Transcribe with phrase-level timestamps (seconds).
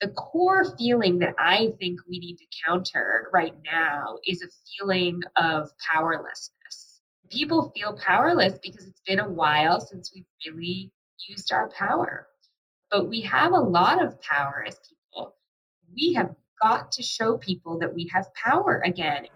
[0.00, 5.22] the core feeling that I think we need to counter right now is a feeling
[5.36, 7.00] of powerlessness.
[7.30, 10.92] People feel powerless because it's been a while since we've really
[11.26, 12.26] used our power.
[12.90, 15.34] But we have a lot of power as people.
[15.94, 19.28] We have got to show people that we have power again.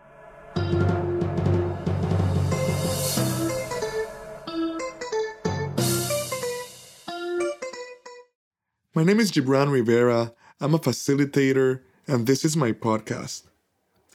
[8.94, 10.34] My name is Gibran Rivera.
[10.62, 13.44] I'm a facilitator, and this is my podcast.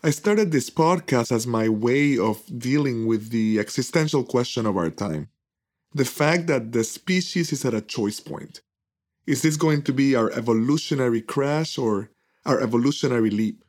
[0.03, 4.91] I started this podcast as my way of dealing with the existential question of our
[4.91, 5.29] time
[5.93, 8.61] the fact that the species is at a choice point.
[9.25, 12.11] Is this going to be our evolutionary crash or
[12.45, 13.63] our evolutionary leap?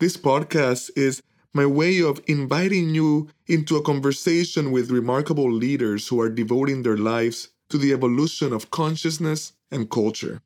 [0.00, 1.22] This podcast is
[1.54, 6.98] my way of inviting you into a conversation with remarkable leaders who are devoting their
[6.98, 10.42] lives to the evolution of consciousness and culture.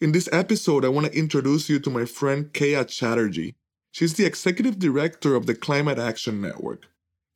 [0.00, 3.54] In this episode, I want to introduce you to my friend Keya Chatterjee.
[3.92, 6.86] She's the executive director of the Climate Action Network.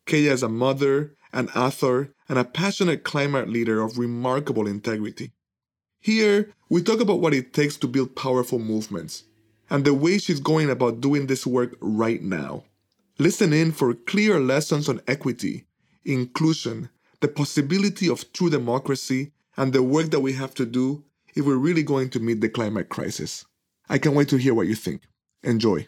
[0.06, 5.33] Keya is a mother, an author, and a passionate climate leader of remarkable integrity.
[6.00, 9.25] Here, we talk about what it takes to build powerful movements
[9.69, 12.64] and the way she's going about doing this work right now.
[13.19, 15.66] Listen in for clear lessons on equity,
[16.06, 16.88] inclusion,
[17.20, 21.56] the possibility of true democracy, and the work that we have to do if we're
[21.56, 23.44] really going to meet the climate crisis.
[23.88, 25.02] I can't wait to hear what you think.
[25.42, 25.86] Enjoy.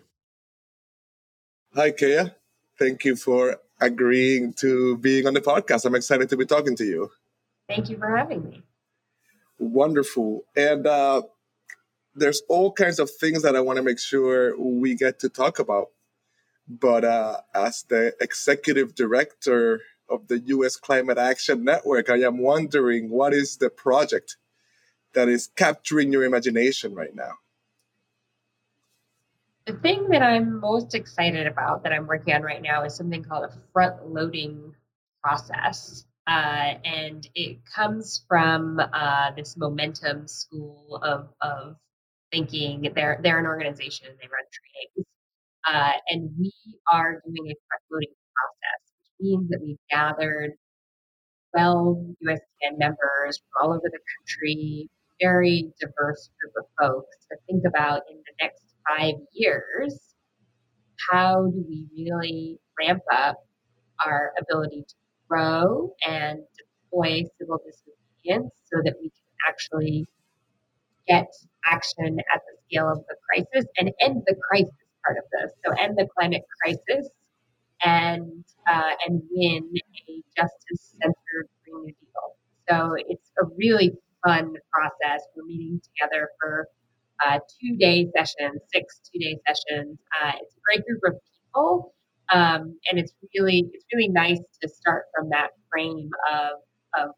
[1.75, 2.35] Hi, Keya.
[2.79, 5.85] Thank you for agreeing to being on the podcast.
[5.85, 7.11] I'm excited to be talking to you.
[7.69, 8.63] Thank you for having me.
[9.59, 10.45] Wonderful.
[10.55, 11.23] And uh,
[12.15, 15.59] there's all kinds of things that I want to make sure we get to talk
[15.59, 15.89] about.
[16.69, 23.11] But uh, as the executive director of the US Climate Action Network, I am wondering
[23.11, 24.37] what is the project
[25.17, 27.33] that is capturing your imagination right now?
[29.67, 33.25] The thing that I'm most excited about that I'm working on right now is something
[33.25, 34.73] called a front loading
[35.21, 36.05] process.
[36.29, 41.77] Uh, and it comes from uh, this momentum school of, of
[42.31, 42.93] thinking.
[42.95, 45.09] They're, they're an organization, they run trainings.
[45.67, 46.53] Uh, and we
[46.93, 50.53] are doing a front loading process, which means that we've gathered
[51.57, 54.91] 12 USCAN members from all over the country
[55.21, 60.15] very diverse group of folks to think about in the next five years
[61.11, 63.37] how do we really ramp up
[64.05, 64.95] our ability to
[65.29, 70.07] grow and deploy civil disobedience so that we can actually
[71.09, 71.27] get
[71.67, 74.73] action at the scale of the crisis and end the crisis
[75.05, 75.53] part of this.
[75.65, 77.09] So end the climate crisis
[77.85, 79.71] and uh, and win
[80.09, 82.37] a justice-centered Green New Deal.
[82.69, 83.93] So it's a really
[84.27, 85.25] fun process.
[85.37, 86.69] We're meeting together for
[87.25, 89.99] uh, two day sessions, six two day sessions.
[90.21, 91.95] Uh, it's a great group of people,
[92.33, 96.51] um, and it's really it's really nice to start from that frame of
[97.03, 97.11] of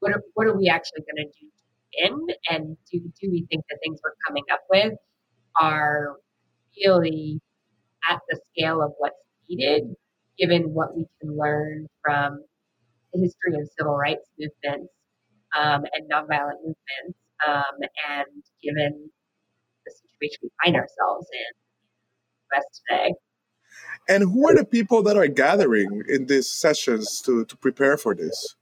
[0.00, 1.48] what are, what are we actually going to do
[1.92, 4.94] in, and do do we think the things we're coming up with
[5.60, 6.16] are
[6.84, 7.40] really
[8.10, 9.16] at the scale of what's
[9.48, 9.84] needed,
[10.38, 12.42] given what we can learn from
[13.12, 14.92] the history of civil rights movements
[15.58, 17.18] um, and nonviolent movements.
[17.46, 17.80] Um,
[18.10, 19.10] and given
[19.86, 21.56] the situation we find ourselves in
[22.50, 23.14] the US today.
[24.08, 28.14] And who are the people that are gathering in these sessions to, to prepare for
[28.14, 28.56] this?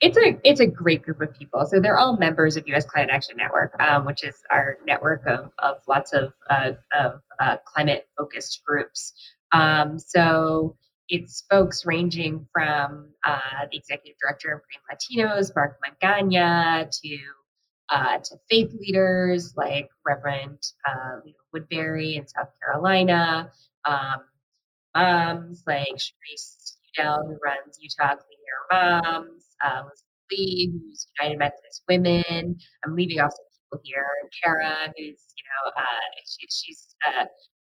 [0.00, 1.64] It's a it's a great group of people.
[1.64, 2.84] So they're all members of U.S.
[2.84, 7.56] Climate Action Network, um, which is our network of, of lots of uh, of uh,
[7.64, 9.14] climate focused groups.
[9.52, 10.76] Um, so
[11.08, 17.18] it's folks ranging from uh, the executive director of Green Latinos, Mark Magana, to
[17.88, 20.58] uh, to faith leaders like Reverend
[20.88, 21.20] uh,
[21.54, 23.52] Woodberry in South Carolina,
[23.84, 24.16] um,
[24.96, 28.38] moms like Cherise Udell, who runs Utah Clean
[28.72, 29.82] Air Moms, uh,
[30.32, 32.58] Lee, who's United Methodist Women.
[32.84, 34.06] I'm leaving off some people here.
[34.42, 37.26] Kara, who's you know uh, she, she's uh,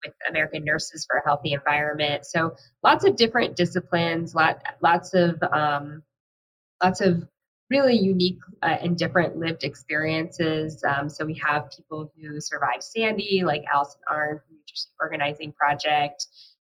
[0.05, 2.25] with American Nurses for a Healthy Environment.
[2.25, 6.03] So lots of different disciplines, lot, lots of um,
[6.83, 7.23] lots of
[7.69, 10.83] really unique uh, and different lived experiences.
[10.87, 16.27] Um, so we have people who survived Sandy, like Allison Arnn from Jersey Organizing Project,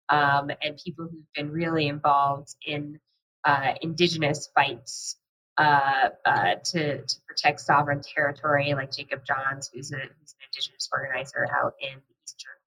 [0.08, 2.98] um, and people who've been really involved in
[3.44, 5.16] uh, indigenous fights
[5.58, 10.88] uh, uh, to, to protect sovereign territory, like Jacob Johns, who's, a, who's an indigenous
[10.92, 12.00] organizer out in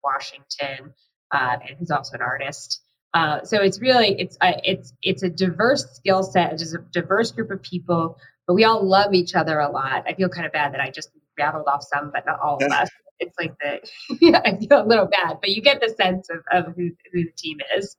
[0.04, 0.94] Washington,
[1.34, 2.82] uh, and who's also an artist.
[3.14, 6.54] Uh, so it's really it's a, it's it's a diverse skill set.
[6.54, 8.18] It's a diverse group of people,
[8.48, 10.04] but we all love each other a lot.
[10.08, 12.72] I feel kind of bad that I just rattled off some, but not all of
[12.72, 12.90] us.
[13.20, 13.82] It's like the
[14.22, 17.24] yeah, I feel a little bad, but you get the sense of, of who who
[17.24, 17.96] the team is.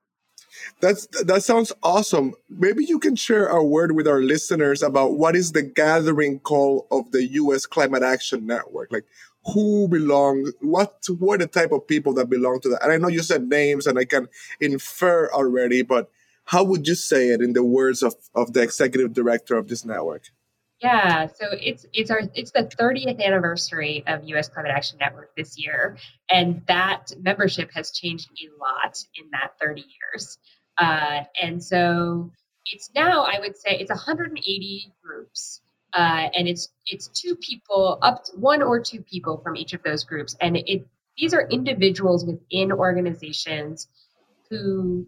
[0.80, 2.34] That's that sounds awesome.
[2.48, 6.86] Maybe you can share a word with our listeners about what is the gathering call
[6.90, 7.66] of the U.S.
[7.66, 8.90] Climate Action Network.
[8.90, 9.04] Like,
[9.44, 10.52] who belong?
[10.60, 12.82] What are the type of people that belong to that?
[12.82, 14.28] And I know you said names, and I can
[14.60, 16.10] infer already, but
[16.44, 19.84] how would you say it in the words of of the executive director of this
[19.84, 20.24] network?
[20.80, 24.48] Yeah, so it's it's our it's the 30th anniversary of U.S.
[24.48, 25.98] Climate Action Network this year,
[26.30, 30.38] and that membership has changed a lot in that 30 years.
[30.78, 32.30] Uh, and so
[32.64, 35.60] it's now I would say it's 180 groups,
[35.92, 39.82] uh, and it's it's two people up to one or two people from each of
[39.82, 43.88] those groups, and it these are individuals within organizations
[44.48, 45.06] who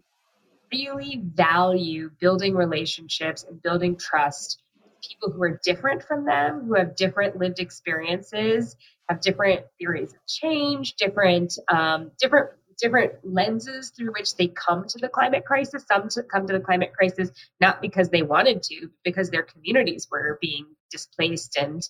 [0.71, 4.61] really value building relationships and building trust.
[5.07, 8.75] People who are different from them, who have different lived experiences,
[9.09, 12.51] have different theories of change, different um, different
[12.83, 15.85] different lenses through which they come to the climate crisis.
[15.87, 17.31] Some to come to the climate crisis
[17.61, 21.81] not because they wanted to, because their communities were being displaced and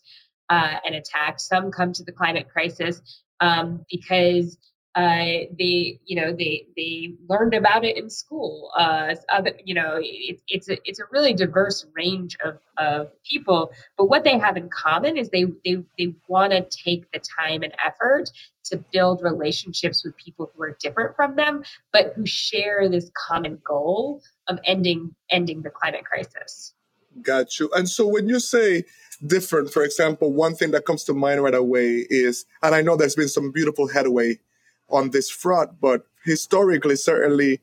[0.49, 1.41] uh, and attacked.
[1.41, 3.01] Some come to the climate crisis
[3.39, 4.55] um, because
[4.95, 9.97] uh, they you know they they learned about it in school uh, other, you know
[9.99, 13.71] it, it's a it's a really diverse range of, of people.
[13.97, 17.63] But what they have in common is they they, they want to take the time
[17.63, 18.29] and effort
[18.65, 23.59] to build relationships with people who are different from them but who share this common
[23.65, 26.73] goal of ending ending the climate crisis.
[27.21, 27.69] Got you.
[27.75, 28.83] And so when you say
[29.25, 32.97] different for example one thing that comes to mind right away is and i know
[32.97, 34.37] there's been some beautiful headway
[34.93, 35.81] on this front.
[35.81, 37.59] But historically, certainly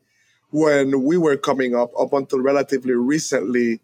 [0.50, 3.80] when we were coming up, up until relatively recently,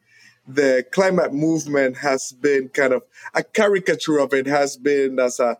[0.46, 3.02] the climate movement has been kind of
[3.34, 5.58] a caricature of it has been as a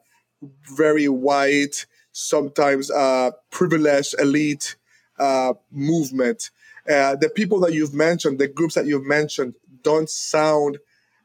[0.76, 4.76] very white, sometimes uh, privileged elite
[5.18, 6.50] uh, movement.
[6.88, 10.78] Uh, the people that you've mentioned, the groups that you've mentioned, don't sound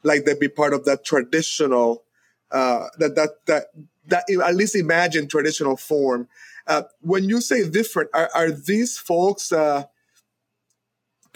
[0.04, 2.04] like they'd be part of that traditional,
[2.52, 3.66] uh, that that that
[4.08, 6.28] that at least imagine traditional form.
[6.68, 9.86] Uh, when you say different, are, are these folks uh,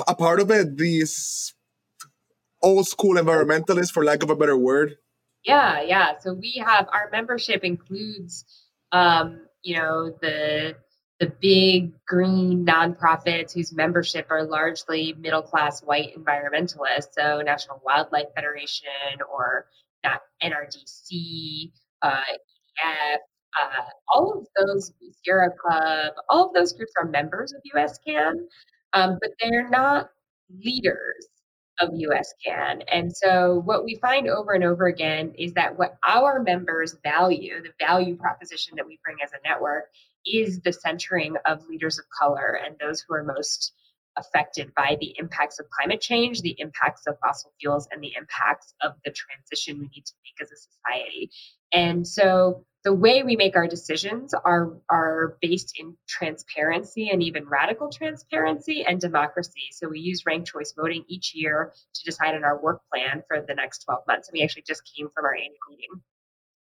[0.08, 0.78] a part of it?
[0.78, 1.54] These
[2.62, 4.98] old school environmentalists, for lack of a better word?
[5.44, 6.14] Yeah, yeah.
[6.20, 8.46] So we have our membership includes,
[8.92, 10.76] um, you know, the
[11.20, 17.14] the big green nonprofits whose membership are largely middle class white environmentalists.
[17.14, 19.68] So National Wildlife Federation or
[20.44, 23.18] NRDC, uh, EDF,
[23.62, 24.94] uh, all of those,
[25.24, 28.34] Sierra Club, all of those groups are members of USCAN,
[28.94, 30.10] um, but they're not
[30.64, 31.28] leaders
[31.80, 32.84] of USCAN.
[32.92, 37.62] And so what we find over and over again is that what our members value,
[37.62, 39.86] the value proposition that we bring as a network,
[40.26, 43.74] is the centering of leaders of color and those who are most
[44.18, 48.74] affected by the impacts of climate change, the impacts of fossil fuels, and the impacts
[48.82, 51.30] of the transition we need to make as a society.
[51.72, 57.46] And so the way we make our decisions are, are based in transparency and even
[57.46, 59.70] radical transparency and democracy.
[59.72, 63.42] So we use ranked choice voting each year to decide on our work plan for
[63.42, 64.30] the next 12 months.
[64.30, 66.02] And we actually just came from our annual meeting.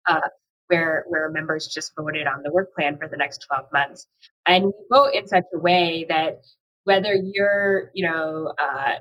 [0.07, 0.21] Uh,
[0.69, 4.07] where where members just voted on the work plan for the next 12 months
[4.47, 6.41] and we vote in such a way that
[6.85, 8.95] whether you're, you know, uh,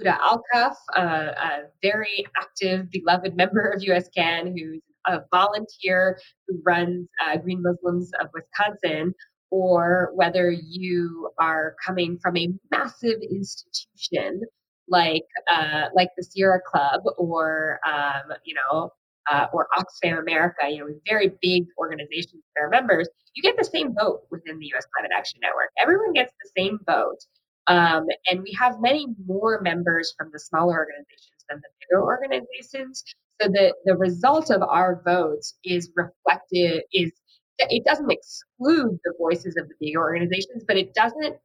[0.00, 7.08] Huda Alkaff, uh, a very active, beloved member of USCAN, who's a volunteer who runs
[7.24, 9.14] uh, Green Muslims of Wisconsin,
[9.50, 14.42] or whether you are coming from a massive institution
[14.88, 15.22] like
[15.52, 18.90] uh, like the Sierra Club or um, you know
[19.30, 23.64] uh, or Oxfam America, you know, very big organizations that are members, you get the
[23.64, 24.86] same vote within the U.S.
[24.94, 25.70] Climate Action Network.
[25.80, 27.18] Everyone gets same vote.
[27.66, 33.04] Um, and we have many more members from the smaller organizations than the bigger organizations.
[33.40, 37.12] So the, the result of our votes is reflected, is
[37.58, 41.36] it doesn't exclude the voices of the bigger organizations, but it doesn't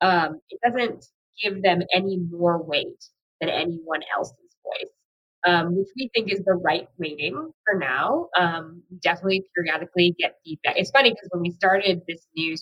[0.00, 1.04] um, it doesn't
[1.42, 3.04] give them any more weight
[3.40, 4.90] than anyone else's voice
[5.44, 8.28] um, which we think is the right weighting for now.
[8.38, 10.76] Um, definitely periodically get feedback.
[10.76, 12.56] It's funny because when we started this new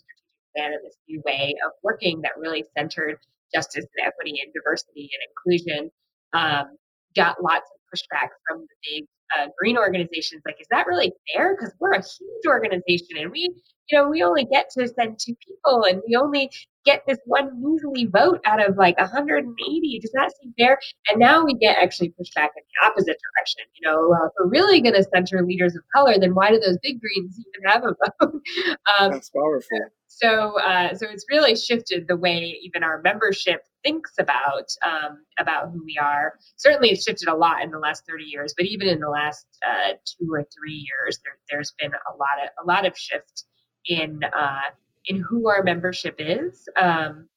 [0.51, 3.19] strategic plan and this new way of working that really centered
[3.55, 5.91] justice and equity and diversity and inclusion,
[6.33, 6.77] um,
[7.17, 9.05] got lots of pushback from the big
[9.37, 10.43] uh, green organizations.
[10.47, 11.57] Like, is that really fair?
[11.57, 13.51] Because we're a huge organization and we,
[13.91, 16.51] you know, we only get to send two people and we only
[16.85, 19.99] get this one measly vote out of like 180.
[20.01, 20.79] Does that seem fair?
[21.09, 23.65] And now we get actually pushed back in the opposite direction.
[23.81, 26.59] You know, uh, if we're really going to center leaders of color, then why do
[26.59, 28.43] those big greens even have a vote?
[29.01, 29.79] um, That's powerful.
[30.07, 35.71] So, uh, so it's really shifted the way even our membership thinks about um, about
[35.71, 36.35] who we are.
[36.57, 39.47] Certainly, it's shifted a lot in the last 30 years, but even in the last
[39.67, 43.45] uh, two or three years, there, has been a lot of a lot of shift
[43.87, 44.71] in uh,
[45.07, 47.29] in who our membership is um,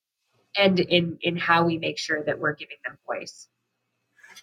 [0.58, 3.48] and in in how we make sure that we're giving them voice.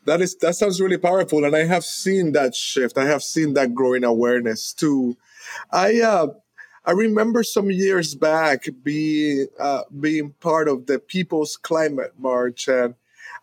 [0.06, 2.96] That is that sounds really powerful and i have seen that shift.
[2.96, 5.16] I have seen that growing awareness too.
[5.70, 6.28] I uh
[6.84, 12.94] i remember some years back being uh being part of the people's climate march and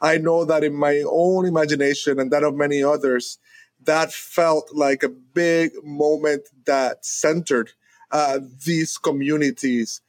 [0.02, 3.38] i know that in my own imagination and that of many others
[3.84, 7.72] that felt like a big moment that centered
[8.12, 10.02] uh, these communities.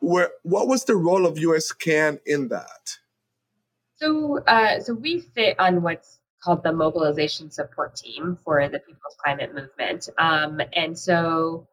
[0.00, 2.98] Where what was the role of USCAN in that?
[3.96, 9.16] So, uh, so we sit on what's called the mobilization support team for the People's
[9.24, 11.66] Climate Movement, um, and so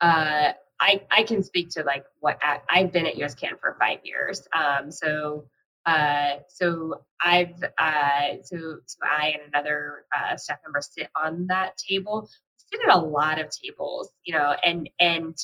[0.00, 4.00] uh, I I can speak to like what I, have been at USCAN for five
[4.04, 4.46] years.
[4.52, 5.46] Um, so
[5.86, 11.76] uh, so I've uh, so so I and another uh, staff member sit on that
[11.76, 12.28] table
[12.72, 15.36] sit at a lot of tables, you know, and and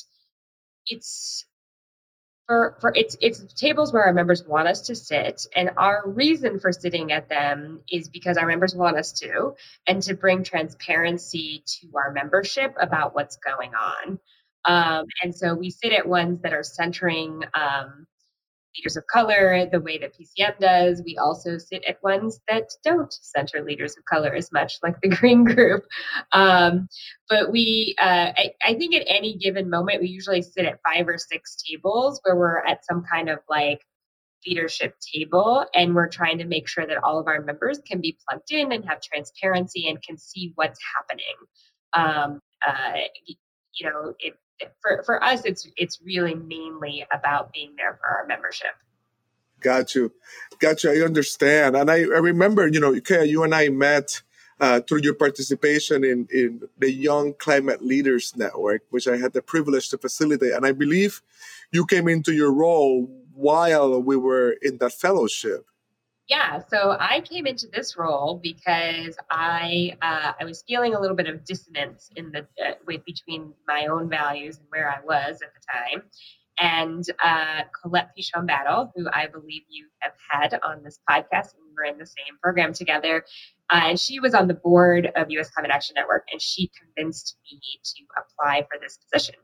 [0.87, 1.45] it's
[2.47, 6.59] for for it's it's tables where our members want us to sit, and our reason
[6.59, 9.55] for sitting at them is because our members want us to,
[9.85, 14.19] and to bring transparency to our membership about what's going on.
[14.65, 18.07] Um, and so we sit at ones that are centering um,
[18.77, 21.01] leaders of color the way that PCM does.
[21.03, 25.09] We also sit at ones that don't center leaders of color as much, like the
[25.09, 25.83] Green Group.
[26.33, 26.87] Um,
[27.29, 31.07] but we, uh, I, I, think at any given moment, we usually sit at five
[31.07, 33.81] or six tables where we're at some kind of like
[34.45, 38.17] leadership table and we're trying to make sure that all of our members can be
[38.27, 41.25] plugged in and have transparency and can see what's happening.
[41.93, 42.99] Um, uh,
[43.73, 44.33] you know, it,
[44.81, 48.71] for, for us, it's it's really mainly about being there for our membership.
[49.59, 50.11] Got you,
[50.59, 50.91] got you.
[50.91, 54.21] I understand, and I, I remember, you know, okay, you and I met
[54.59, 59.41] uh, through your participation in in the Young Climate Leaders Network, which I had the
[59.41, 61.21] privilege to facilitate, and I believe
[61.71, 65.65] you came into your role while we were in that fellowship.
[66.27, 71.15] Yeah, so I came into this role because I uh, I was feeling a little
[71.15, 75.41] bit of dissonance in the uh, with between my own values and where I was
[75.41, 76.03] at the time,
[76.59, 81.63] and uh, Colette Pichon Battle, who I believe you have had on this podcast, and
[81.63, 83.23] we were in the same program together,
[83.69, 85.49] uh, and she was on the board of U.S.
[85.51, 89.35] Climate Action Network, and she convinced me to apply for this position.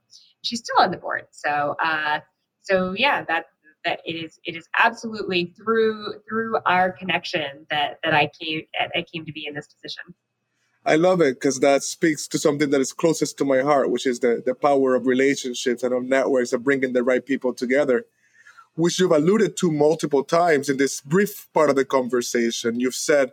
[0.42, 2.20] She's still on the board, so uh,
[2.62, 3.46] so yeah, that
[3.86, 8.64] that it is it is absolutely through through our connection that that I came
[8.96, 10.14] I came to be in this position.
[10.86, 14.06] I love it because that speaks to something that is closest to my heart, which
[14.06, 18.06] is the, the power of relationships and of networks of bringing the right people together,
[18.76, 22.82] which you've alluded to multiple times in this brief part of the conversation.
[22.82, 23.32] You've said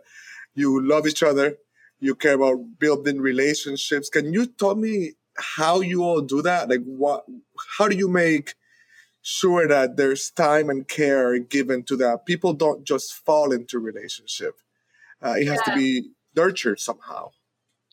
[0.53, 1.57] you love each other,
[1.99, 4.09] you care about building relationships.
[4.09, 6.69] Can you tell me how you all do that?
[6.69, 7.25] Like, what?
[7.77, 8.55] How do you make
[9.21, 12.25] sure that there's time and care given to that.
[12.25, 14.55] People don't just fall into relationship.
[15.23, 15.73] Uh, it has yeah.
[15.73, 17.29] to be nurtured somehow.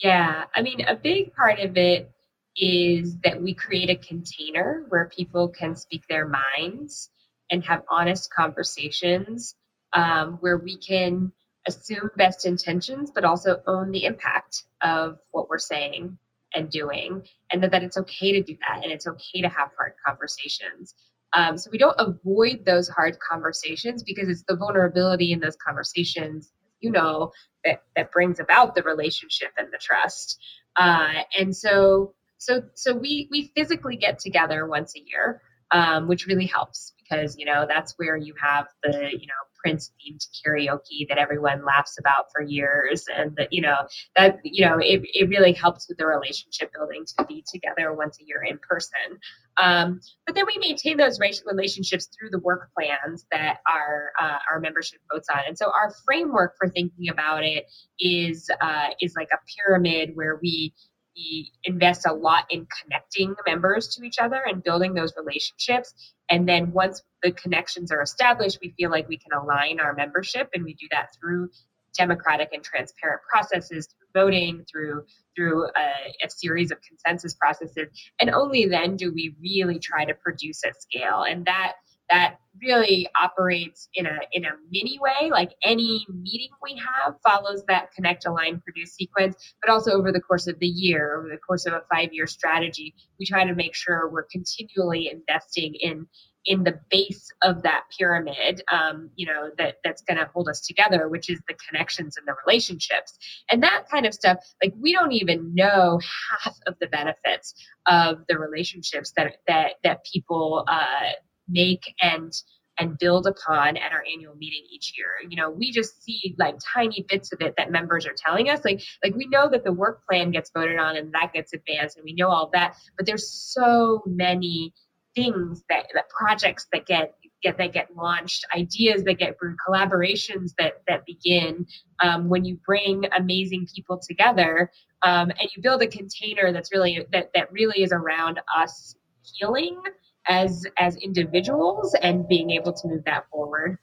[0.02, 2.10] Yeah, I mean, a big part of it
[2.56, 7.10] is that we create a container where people can speak their minds
[7.50, 9.54] and have honest conversations
[9.92, 11.32] um, where we can
[11.66, 16.18] assume best intentions, but also own the impact of what we're saying
[16.54, 19.70] and doing, and that, that it's okay to do that and it's okay to have
[19.76, 20.94] hard conversations.
[21.32, 26.52] Um, so we don't avoid those hard conversations because it's the vulnerability in those conversations,
[26.80, 27.32] you know,
[27.64, 30.38] that, that brings about the relationship and the trust.
[30.76, 36.26] Uh, and so, so, so we, we physically get together once a year, um, which
[36.26, 41.08] really helps because, you know, that's where you have the, you know, Prince themed karaoke
[41.08, 43.04] that everyone laughs about for years.
[43.14, 43.76] And that, you know,
[44.16, 48.18] that, you know, it, it really helps with the relationship building to be together once
[48.20, 49.18] a year in person.
[49.60, 54.60] Um, but then we maintain those relationships through the work plans that our uh, our
[54.60, 55.40] membership votes on.
[55.46, 57.64] And so our framework for thinking about it
[57.98, 60.74] is uh, is like a pyramid where we
[61.18, 66.14] we invest a lot in connecting members to each other and building those relationships.
[66.30, 70.48] And then once the connections are established, we feel like we can align our membership,
[70.54, 71.50] and we do that through
[71.96, 77.88] democratic and transparent processes through voting, through through a, a, series of consensus processes,
[78.20, 81.24] and only then do we really try to produce at scale.
[81.28, 81.74] And that
[82.10, 87.62] that really operates in a in a mini way like any meeting we have follows
[87.68, 91.38] that connect align produce sequence but also over the course of the year over the
[91.38, 96.06] course of a five year strategy we try to make sure we're continually investing in
[96.46, 100.60] in the base of that pyramid um, you know that that's going to hold us
[100.60, 103.18] together which is the connections and the relationships.
[103.50, 106.00] And that kind of stuff like we don't even know
[106.42, 107.54] half of the benefits
[107.86, 111.12] of the relationships that that that people uh,
[111.48, 112.32] make and
[112.80, 115.28] and build upon at our annual meeting each year.
[115.28, 118.64] You know, we just see like tiny bits of it that members are telling us.
[118.64, 121.96] Like, like we know that the work plan gets voted on and that gets advanced,
[121.96, 122.76] and we know all that.
[122.96, 124.72] But there's so many
[125.14, 130.52] things that, that projects that get get that get launched, ideas that get brewed, collaborations
[130.58, 131.66] that that begin
[132.02, 134.70] um, when you bring amazing people together
[135.02, 139.80] um, and you build a container that's really that that really is around us healing
[140.28, 143.78] as as individuals and being able to move that forward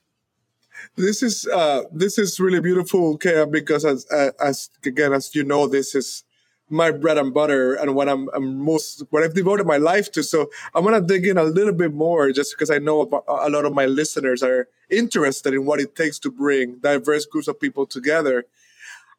[0.96, 4.06] this is uh, this is really beautiful Keya, because as,
[4.40, 6.24] as again as you know this is
[6.70, 10.24] my bread and butter and what I'm, I'm most what I've devoted my life to.
[10.24, 13.66] So I'm gonna dig in a little bit more just because I know a lot
[13.66, 17.86] of my listeners are interested in what it takes to bring diverse groups of people
[17.86, 18.46] together.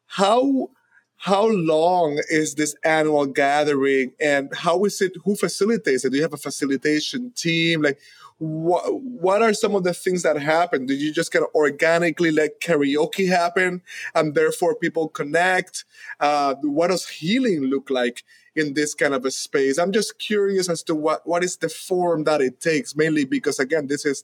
[0.07, 0.69] How
[1.17, 6.11] how long is this annual gathering and how is it who facilitates it?
[6.11, 7.81] Do you have a facilitation team?
[7.81, 7.99] Like
[8.37, 10.85] what what are some of the things that happen?
[10.85, 13.81] Did you just kind of organically let karaoke happen
[14.13, 15.85] and therefore people connect?
[16.19, 18.23] Uh, what does healing look like
[18.55, 19.79] in this kind of a space?
[19.79, 23.57] I'm just curious as to what what is the form that it takes mainly because
[23.57, 24.23] again this is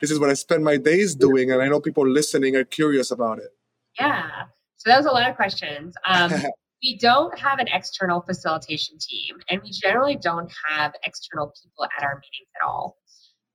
[0.00, 3.10] this is what i spend my days doing and i know people listening are curious
[3.10, 3.52] about it.
[3.98, 4.44] Yeah
[4.80, 5.94] so that was a lot of questions.
[6.06, 6.32] Um,
[6.82, 12.02] we don't have an external facilitation team, and we generally don't have external people at
[12.02, 12.96] our meetings at all.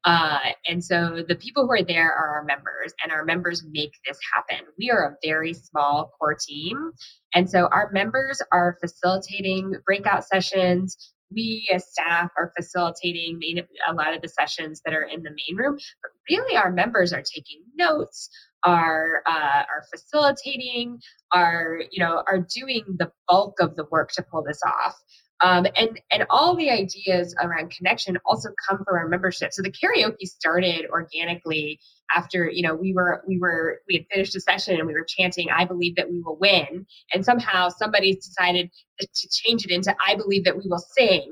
[0.03, 3.91] Uh, and so the people who are there are our members, and our members make
[4.07, 4.67] this happen.
[4.77, 6.91] We are a very small core team.
[7.33, 11.14] And so our members are facilitating breakout sessions.
[11.31, 13.39] We as staff are facilitating
[13.87, 17.13] a lot of the sessions that are in the main room, but really our members
[17.13, 18.29] are taking notes,
[18.63, 20.99] are uh, are facilitating,
[21.33, 24.95] are you know are doing the bulk of the work to pull this off.
[25.41, 29.51] Um, and and all the ideas around connection also come from our membership.
[29.53, 31.79] So the karaoke started organically
[32.15, 35.05] after you know we were we were we had finished a session and we were
[35.05, 39.93] chanting "I believe that we will win," and somehow somebody decided to change it into
[40.05, 41.31] "I believe that we will sing,"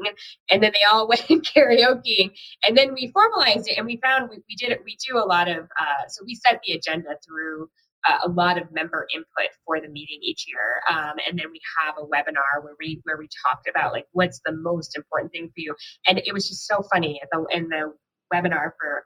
[0.51, 2.31] and then they all went karaoke,
[2.67, 4.81] and then we formalized it and we found we, we did it.
[4.83, 7.69] We do a lot of uh, so we set the agenda through
[8.05, 10.81] uh, a lot of member input for the meeting each year.
[10.89, 14.41] Um, and then we have a webinar where we where we talked about like what's
[14.45, 15.75] the most important thing for you.
[16.07, 17.93] And it was just so funny at the in the
[18.33, 19.05] webinar for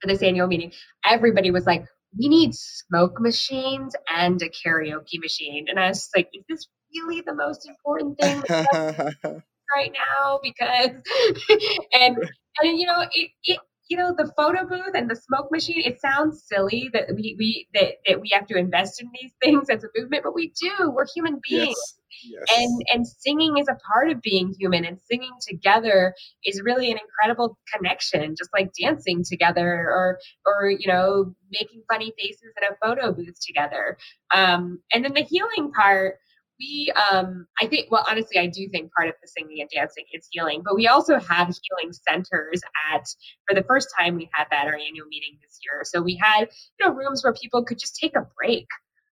[0.00, 0.72] for this annual meeting.
[1.04, 1.84] Everybody was like,
[2.18, 7.22] "We need smoke machines and a karaoke machine." And I was like, "Is this really
[7.22, 9.42] the most important thing?"
[9.74, 10.90] right now because
[11.92, 12.16] and
[12.60, 16.00] and you know it, it you know the photo booth and the smoke machine it
[16.00, 19.84] sounds silly that we, we that, that we have to invest in these things as
[19.84, 21.98] a movement but we do we're human beings yes.
[22.24, 22.58] Yes.
[22.58, 26.98] and and singing is a part of being human and singing together is really an
[26.98, 32.76] incredible connection just like dancing together or or you know making funny faces in a
[32.84, 33.98] photo booth together
[34.34, 36.18] um, and then the healing part
[36.58, 40.04] we um i think well honestly i do think part of the singing and dancing
[40.12, 42.60] is healing but we also have healing centers
[42.92, 43.06] at
[43.46, 45.82] for the first time we had that our annual meeting this year.
[45.84, 48.66] So we had you know rooms where people could just take a break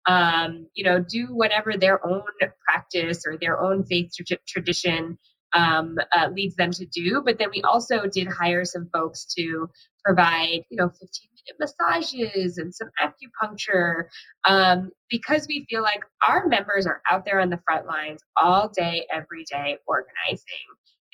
[0.07, 2.23] um you know do whatever their own
[2.67, 4.13] practice or their own faith
[4.47, 5.19] tradition
[5.55, 9.69] um, uh, leads them to do but then we also did hire some folks to
[10.05, 11.09] provide you know 15
[11.49, 14.05] minute massages and some acupuncture
[14.49, 18.69] um, because we feel like our members are out there on the front lines all
[18.69, 20.45] day, every day organizing.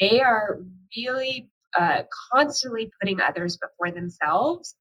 [0.01, 0.59] They are
[0.97, 4.75] really uh, constantly putting others before themselves.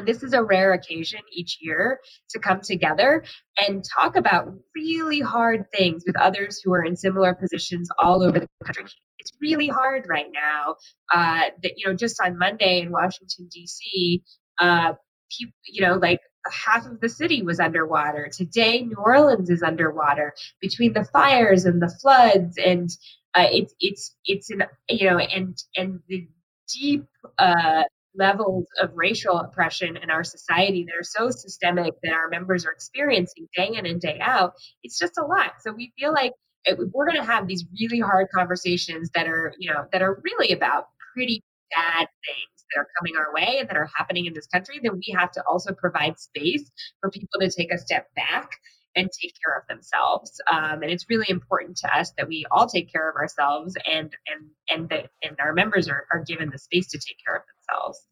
[0.00, 3.24] This is a rare occasion each year to come together
[3.58, 8.40] and talk about really hard things with others who are in similar positions all over
[8.40, 8.84] the country.
[9.18, 10.76] It's really hard right now.
[11.12, 14.22] Uh, that you know, just on Monday in Washington D.C.,
[14.58, 14.94] uh,
[15.30, 18.30] people, you know, like half of the city was underwater.
[18.32, 22.88] Today, New Orleans is underwater between the fires and the floods, and
[23.34, 26.28] uh, it's it's it's an you know, and and the
[26.72, 27.06] deep
[27.38, 27.82] uh,
[28.14, 32.72] levels of racial oppression in our society that are so systemic that our members are
[32.72, 35.52] experiencing day in and day out, it's just a lot.
[35.60, 36.32] So we feel like
[36.64, 40.20] it, we're going to have these really hard conversations that are, you know, that are
[40.24, 41.42] really about pretty
[41.74, 44.94] bad things that are coming our way and that are happening in this country, then
[44.94, 46.70] we have to also provide space
[47.00, 48.50] for people to take a step back
[48.96, 50.40] and take care of themselves.
[50.50, 54.14] Um, and it's really important to us that we all take care of ourselves and
[54.26, 57.42] and and that and our members are, are given the space to take care of
[57.46, 58.06] themselves.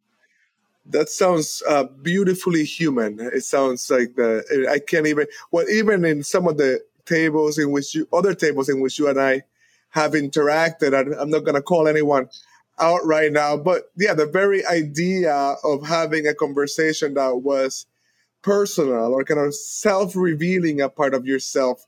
[0.86, 3.20] That sounds uh, beautifully human.
[3.20, 7.72] It sounds like the I can't even well even in some of the tables in
[7.72, 9.42] which you other tables in which you and I
[9.90, 10.94] have interacted.
[10.94, 12.28] I, I'm not going to call anyone
[12.80, 17.86] out right now, but yeah, the very idea of having a conversation that was
[18.42, 21.84] personal or kind of self-revealing a part of yourself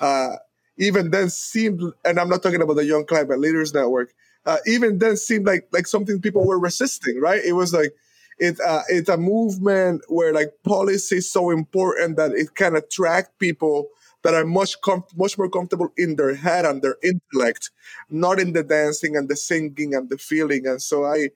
[0.00, 0.36] uh,
[0.78, 4.12] even then seemed and i'm not talking about the young climate leaders network
[4.46, 7.92] uh, even then seemed like like something people were resisting right it was like
[8.38, 13.38] it uh, it's a movement where like policy is so important that it can attract
[13.38, 13.88] people
[14.22, 17.70] that are much com- much more comfortable in their head and their intellect,
[18.08, 20.66] not in the dancing and the singing and the feeling.
[20.66, 21.28] And so I,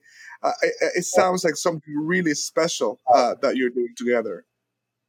[0.43, 0.51] I
[0.95, 4.45] it sounds like something really special uh, that you're doing together.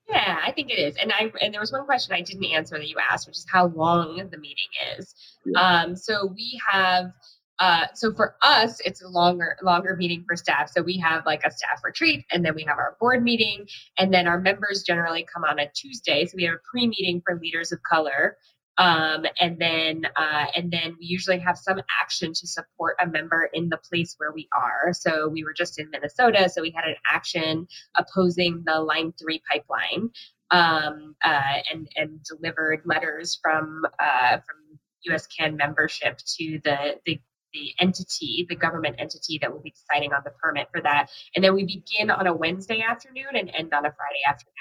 [0.09, 0.97] Yeah, I think it is.
[0.97, 3.47] And I and there was one question I didn't answer that you asked, which is
[3.51, 4.69] how long the meeting
[4.99, 5.15] is.
[5.45, 5.61] Yeah.
[5.61, 7.13] Um, so we have
[7.59, 10.71] uh, so for us, it's a longer longer meeting for staff.
[10.71, 13.67] So we have like a staff retreat, and then we have our board meeting,
[13.99, 16.25] and then our members generally come on a Tuesday.
[16.25, 18.37] So we have a pre meeting for leaders of color,
[18.79, 23.51] um, and then uh, and then we usually have some action to support a member
[23.53, 24.93] in the place where we are.
[24.93, 29.43] So we were just in Minnesota, so we had an action opposing the Line Three
[29.51, 30.11] pipeline,
[30.53, 34.79] um, uh, and and delivered letters from uh, from
[35.11, 37.21] USCAN membership to the the
[37.53, 41.11] the entity, the government entity that will be deciding on the permit for that.
[41.35, 44.55] And then we begin on a Wednesday afternoon and end on a Friday afternoon.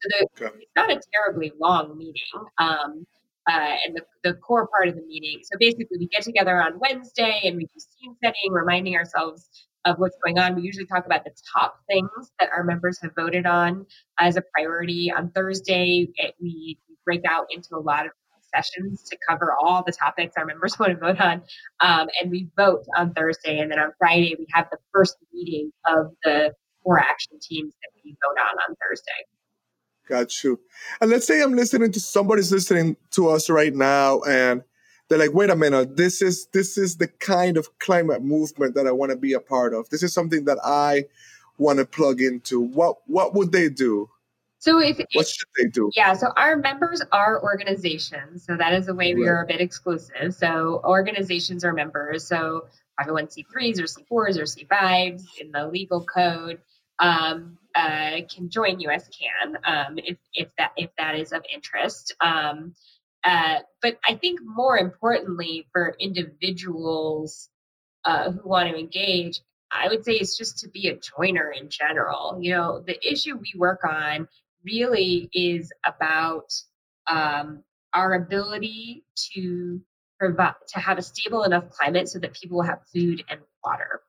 [0.00, 0.56] So the, okay.
[0.60, 2.22] it's not a terribly long meeting.
[2.58, 3.06] Um,
[3.48, 5.40] uh, and the, the core part of the meeting.
[5.42, 9.48] So basically, we get together on Wednesday and we do scene setting, reminding ourselves
[9.84, 10.54] of what's going on.
[10.54, 13.86] We usually talk about the top things that our members have voted on
[14.18, 15.12] as a priority.
[15.16, 18.12] On Thursday, it, we break out into a lot of
[18.54, 21.42] sessions to cover all the topics our members want to vote on.
[21.80, 23.58] Um, and we vote on Thursday.
[23.58, 26.52] And then on Friday, we have the first meeting of the
[26.84, 29.10] four action teams that we vote on on Thursday.
[30.08, 30.58] Got you.
[31.00, 34.62] And let's say I'm listening to somebody's listening to us right now and
[35.08, 38.86] they're like, wait a minute, this is this is the kind of climate movement that
[38.86, 39.88] I want to be a part of.
[39.90, 41.04] This is something that I
[41.58, 42.60] want to plug into.
[42.60, 44.08] What what would they do?
[44.58, 45.90] So if what should they do?
[45.94, 48.46] Yeah, so our members are organizations.
[48.46, 50.34] So that is a way we are a bit exclusive.
[50.34, 52.26] So organizations are members.
[52.26, 52.66] So
[53.00, 56.60] 501c3s or C4s or C5s in the legal code
[57.00, 62.14] um, uh, can join USCAN um, if, if that if that is of interest.
[62.20, 62.74] Um,
[63.24, 67.48] uh, but I think more importantly for individuals
[68.04, 71.68] uh, who want to engage, I would say it's just to be a joiner in
[71.70, 72.38] general.
[72.40, 74.28] You know, the issue we work on
[74.64, 76.52] really is about
[77.10, 77.62] um,
[77.94, 79.04] our ability
[79.34, 79.80] to
[80.18, 84.00] provide to have a stable enough climate so that people have food and water.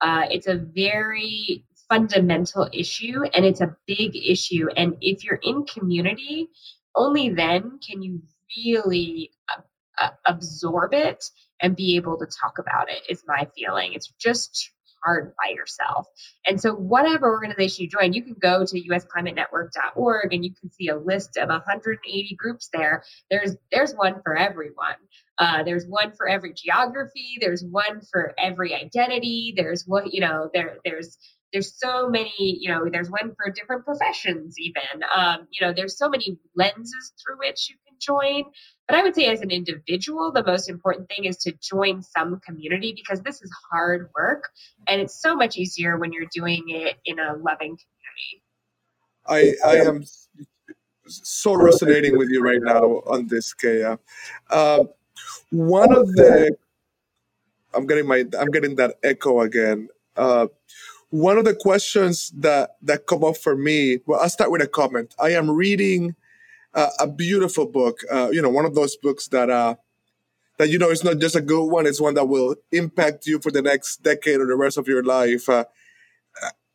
[0.00, 4.68] Uh, it's a very fundamental issue and it's a big issue.
[4.76, 6.48] And if you're in community,
[6.94, 8.22] only then can you
[8.56, 9.60] really uh,
[10.02, 11.24] uh absorb it
[11.60, 13.92] and be able to talk about it, is my feeling.
[13.94, 14.70] It's just
[15.04, 16.06] hard by yourself.
[16.46, 20.88] And so, whatever organization you join, you can go to usclimatenetwork.org and you can see
[20.88, 23.04] a list of 180 groups there.
[23.30, 24.96] There's there's one for everyone.
[25.38, 27.38] Uh, there's one for every geography.
[27.40, 29.54] There's one for every identity.
[29.56, 30.50] There's what you know.
[30.52, 31.18] There there's
[31.52, 35.96] there's so many you know there's one for different professions even um, you know there's
[35.96, 38.44] so many lenses through which you can join
[38.86, 42.40] but I would say, as an individual, the most important thing is to join some
[42.40, 44.48] community because this is hard work
[44.86, 48.42] and it's so much easier when you're doing it in a loving community.
[49.26, 50.04] I, I am
[51.06, 53.98] so resonating with you right now on this, Keya.
[54.48, 54.84] Uh,
[55.50, 56.56] one of the
[57.74, 59.88] I'm getting my I'm getting that echo again.
[60.16, 60.46] Uh,
[61.10, 63.98] one of the questions that that come up for me.
[64.06, 65.14] Well, I'll start with a comment.
[65.18, 66.14] I am reading
[66.74, 68.00] uh, a beautiful book.
[68.10, 69.76] Uh, you know, one of those books that uh,
[70.58, 73.38] that you know it's not just a good one; it's one that will impact you
[73.38, 75.48] for the next decade or the rest of your life.
[75.48, 75.64] Uh,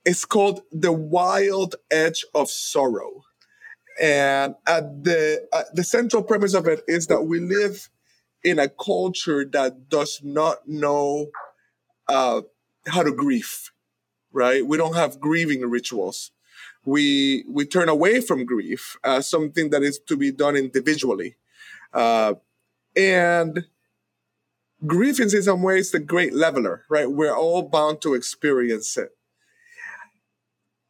[0.06, 3.24] it's called "The Wild Edge of Sorrow,"
[4.02, 7.90] and at the uh, the central premise of it is that we live
[8.44, 11.28] in a culture that does not know
[12.08, 12.42] uh,
[12.88, 13.72] how to grieve.
[14.32, 14.66] Right?
[14.66, 16.32] We don't have grieving rituals.
[16.86, 21.36] We we turn away from grief as something that is to be done individually,
[21.94, 22.36] uh,
[22.96, 23.66] and
[24.86, 27.10] grief is in some ways the great leveler, right?
[27.10, 29.10] We're all bound to experience it.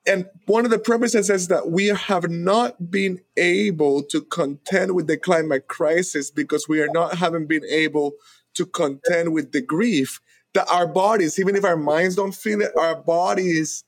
[0.05, 5.07] And one of the premises is that we have not been able to contend with
[5.07, 8.13] the climate crisis because we are not having been able
[8.55, 10.19] to contend with the grief
[10.53, 13.83] that our bodies, even if our minds don't feel it, our bodies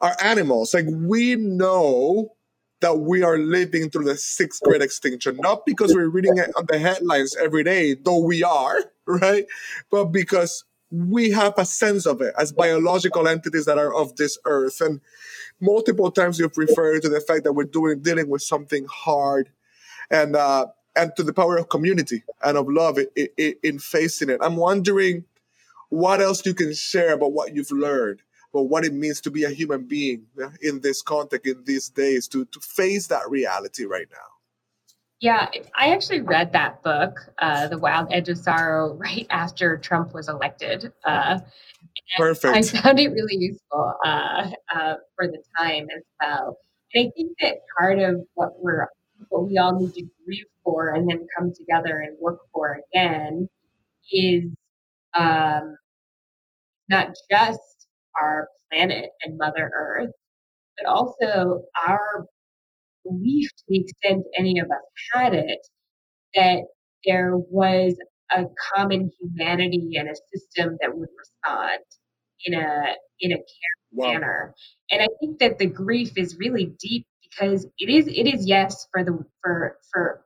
[0.00, 0.74] are animals.
[0.74, 2.34] Like we know
[2.80, 6.66] that we are living through the sixth great extinction, not because we're reading it on
[6.68, 9.46] the headlines every day, though we are, right?
[9.90, 14.38] But because we have a sense of it as biological entities that are of this
[14.44, 14.80] earth.
[14.80, 15.00] And
[15.60, 19.48] multiple times you've referred to the fact that we're doing dealing with something hard
[20.10, 24.28] and uh, and to the power of community and of love in, in, in facing
[24.28, 24.38] it.
[24.42, 25.24] I'm wondering
[25.92, 29.44] what else you can share about what you've learned but what it means to be
[29.44, 30.26] a human being
[30.60, 34.32] in this context in these days to to face that reality right now
[35.22, 40.12] yeah, I actually read that book, uh, The Wild Edge of Sorrow, right after Trump
[40.12, 40.92] was elected.
[41.04, 41.38] Uh,
[42.16, 42.56] Perfect.
[42.56, 46.58] I found it really useful uh, uh, for the time as well.
[46.92, 48.88] And I think that part of what we're
[49.28, 53.48] what we all need to grieve for and then come together and work for again
[54.10, 54.44] is
[55.14, 55.76] um,
[56.88, 57.86] not just
[58.20, 60.10] our planet and Mother Earth,
[60.78, 62.26] but also our
[63.04, 65.58] belief to the extent any of us had it
[66.34, 66.62] that
[67.04, 67.94] there was
[68.30, 71.80] a common humanity and a system that would respond
[72.44, 73.44] in a in a caring
[73.92, 74.12] wow.
[74.12, 74.54] manner.
[74.90, 78.86] And I think that the grief is really deep because it is it is yes
[78.92, 80.24] for the for for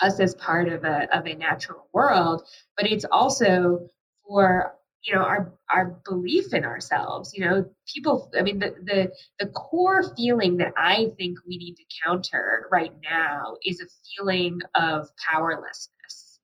[0.00, 2.42] us as part of a of a natural world,
[2.76, 3.88] but it's also
[4.26, 4.74] for
[5.04, 9.46] you know our our belief in ourselves you know people i mean the the the
[9.52, 13.86] core feeling that i think we need to counter right now is a
[14.16, 16.38] feeling of powerlessness.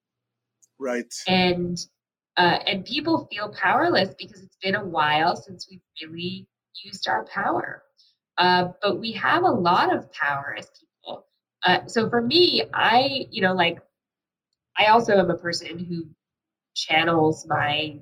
[0.78, 1.12] Right.
[1.26, 1.78] And
[2.36, 6.46] uh, and people feel powerless because it's been a while since we've really
[6.84, 7.82] used our power.
[8.36, 11.26] Uh, but we have a lot of power as people.
[11.64, 13.78] Uh, so for me i you know like
[14.78, 16.06] i also am a person who
[16.74, 17.98] channels my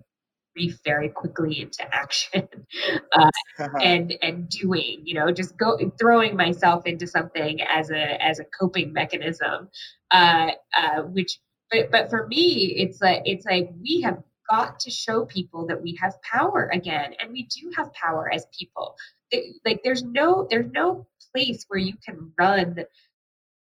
[0.55, 2.49] grief very quickly into action
[3.19, 3.31] uh,
[3.83, 8.45] and and doing you know just go throwing myself into something as a as a
[8.59, 9.69] coping mechanism
[10.11, 11.39] uh, uh, which
[11.71, 15.81] but but for me it's like it's like we have got to show people that
[15.81, 18.95] we have power again and we do have power as people.
[19.31, 22.77] It, like there's no there's no place where you can run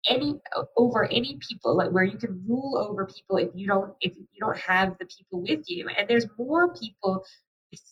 [0.07, 0.41] any
[0.77, 4.27] over any people like where you can rule over people if you don't if you
[4.41, 5.89] don't have the people with you.
[5.89, 7.25] And there's more people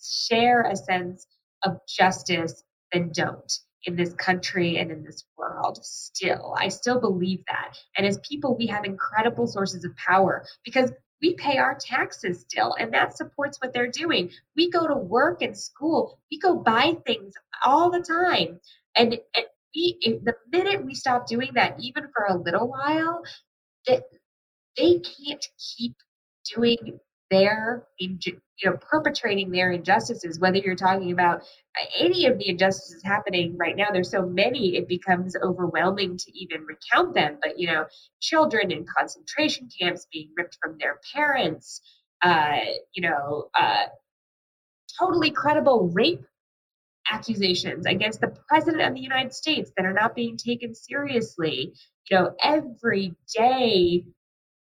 [0.03, 1.27] share a sense
[1.65, 3.53] of justice than don't
[3.85, 6.55] in this country and in this world still.
[6.59, 7.77] I still believe that.
[7.97, 10.93] And as people we have incredible sources of power because
[11.23, 14.31] we pay our taxes still and that supports what they're doing.
[14.55, 16.19] We go to work and school.
[16.31, 17.33] We go buy things
[17.65, 18.61] all the time.
[18.97, 23.23] And, and we the minute we stop doing that, even for a little while,
[23.87, 24.05] that
[24.77, 25.95] they can't keep
[26.55, 26.99] doing
[27.31, 28.19] their you
[28.65, 31.43] know perpetrating their injustices whether you're talking about
[31.99, 36.65] any of the injustices happening right now there's so many it becomes overwhelming to even
[36.65, 37.85] recount them but you know
[38.21, 41.81] children in concentration camps being ripped from their parents
[42.23, 42.59] uh,
[42.95, 43.87] you know uh,
[44.99, 46.25] totally credible rape
[47.11, 51.73] accusations against the president of the United States that are not being taken seriously.
[52.11, 54.05] You know, every day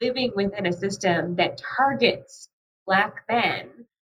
[0.01, 2.49] living within a system that targets
[2.85, 3.69] black men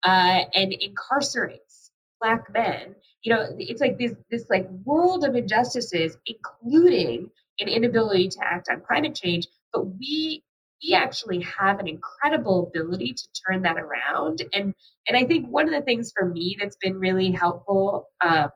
[0.03, 1.89] uh, and incarcerates
[2.21, 2.95] black men.
[3.23, 8.67] You know, it's like this this like world of injustices, including an inability to act
[8.69, 9.47] on climate change.
[9.71, 10.43] But we
[10.83, 14.43] we actually have an incredible ability to turn that around.
[14.53, 14.73] And
[15.07, 18.49] and I think one of the things for me that's been really helpful um,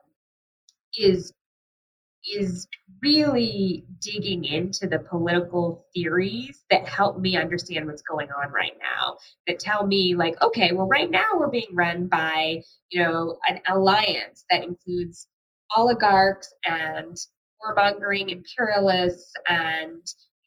[0.96, 1.32] is
[2.34, 2.66] is
[3.00, 9.16] really digging into the political theories that help me understand what's going on right now
[9.46, 12.60] that tell me like okay well right now we're being run by
[12.90, 15.28] you know an alliance that includes
[15.76, 17.16] oligarchs and
[17.64, 20.02] warmongering imperialists and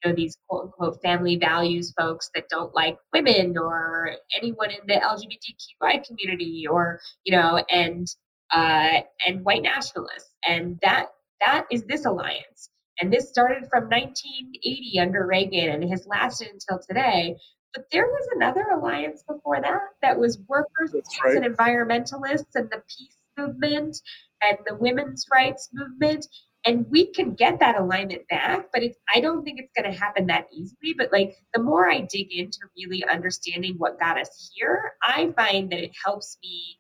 [0.06, 4.96] know these quote unquote family values folks that don't like women or anyone in the
[4.96, 8.08] LGBTQI community or you know and
[8.52, 10.34] uh, and white nationalists.
[10.48, 11.08] And that
[11.40, 12.70] that is this alliance.
[13.00, 17.36] And this started from 1980 under Reagan and has lasted until today.
[17.74, 21.38] But there was another alliance before that that was workers right.
[21.38, 23.98] and environmentalists and the peace movement
[24.44, 26.28] and the women's rights movement
[26.65, 29.97] and we can get that alignment back but it's i don't think it's going to
[29.97, 34.52] happen that easily but like the more i dig into really understanding what got us
[34.56, 36.78] here i find that it helps me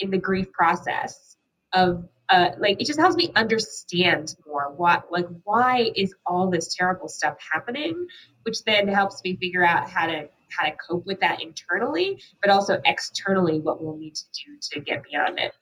[0.00, 1.36] in the grief process
[1.72, 6.74] of uh, like it just helps me understand more what like why is all this
[6.74, 8.06] terrible stuff happening
[8.44, 12.50] which then helps me figure out how to how to cope with that internally but
[12.50, 15.52] also externally what we'll need to do to get beyond it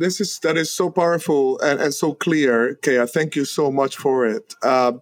[0.00, 3.08] this is that is so powerful and, and so clear Keya.
[3.08, 5.00] thank you so much for it um,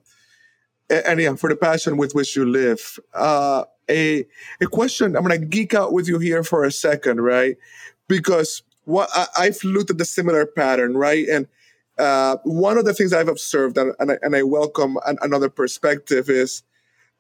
[0.91, 4.27] and yeah for the passion with which you live uh, a
[4.61, 7.57] a question i'm gonna geek out with you here for a second right
[8.09, 11.29] because what I, have looked at the similar pattern, right?
[11.29, 11.47] And
[11.99, 15.51] uh, one of the things I've observed, and, and, I, and I welcome an, another
[15.51, 16.63] perspective, is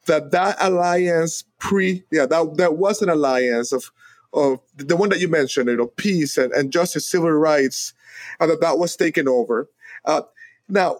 [0.06, 3.92] that that alliance pre, yeah, that that was an alliance of
[4.32, 7.94] of the one that you mentioned, you know, peace and, and justice, civil rights,
[8.40, 9.68] and that that was taken over.
[10.04, 10.22] Uh,
[10.68, 10.98] now,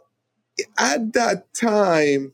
[0.79, 2.33] at that time,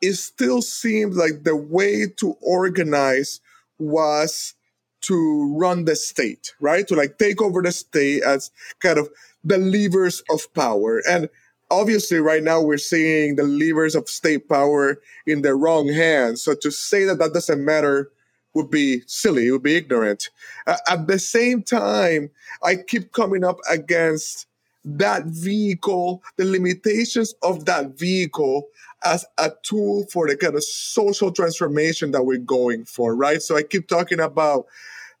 [0.00, 3.40] it still seemed like the way to organize
[3.78, 4.54] was
[5.02, 6.86] to run the state, right?
[6.88, 9.08] To like take over the state as kind of
[9.44, 11.02] the levers of power.
[11.08, 11.28] And
[11.70, 16.42] obviously, right now we're seeing the levers of state power in the wrong hands.
[16.42, 18.10] So to say that that doesn't matter
[18.54, 20.30] would be silly, would be ignorant.
[20.66, 22.30] Uh, at the same time,
[22.62, 24.46] I keep coming up against
[24.84, 28.68] that vehicle, the limitations of that vehicle
[29.04, 33.42] as a tool for the kind of social transformation that we're going for, right?
[33.42, 34.66] So I keep talking about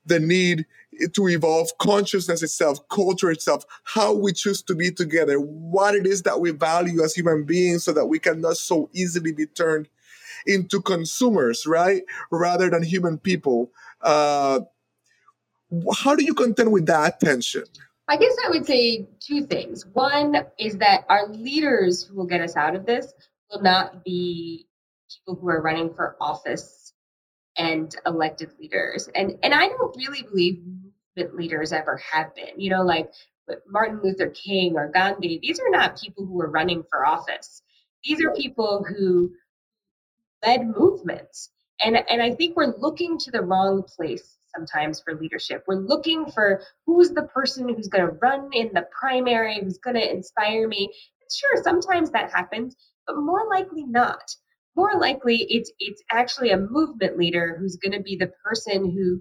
[0.06, 0.66] the need
[1.14, 6.22] to evolve consciousness itself, culture itself, how we choose to be together, what it is
[6.22, 9.88] that we value as human beings so that we cannot so easily be turned
[10.46, 12.02] into consumers, right?
[12.30, 13.70] Rather than human people.
[14.00, 14.60] Uh,
[15.94, 17.64] how do you contend with that tension?
[18.08, 19.86] I guess I would say two things.
[19.86, 23.12] One is that our leaders who will get us out of this
[23.50, 24.66] will not be
[25.10, 26.92] people who are running for office
[27.56, 29.08] and elected leaders.
[29.14, 30.62] And and I don't really believe
[31.16, 32.58] movement leaders ever have been.
[32.58, 33.10] You know, like
[33.66, 37.62] Martin Luther King or Gandhi, these are not people who are running for office.
[38.04, 39.32] These are people who
[40.44, 41.50] led movements.
[41.84, 45.64] And and I think we're looking to the wrong place sometimes for leadership.
[45.66, 49.96] We're looking for who's the person who's going to run in the primary, who's going
[49.96, 50.92] to inspire me.
[51.32, 52.76] Sure, sometimes that happens,
[53.06, 54.22] but more likely not
[54.76, 59.20] more likely it's it's actually a movement leader who's going to be the person who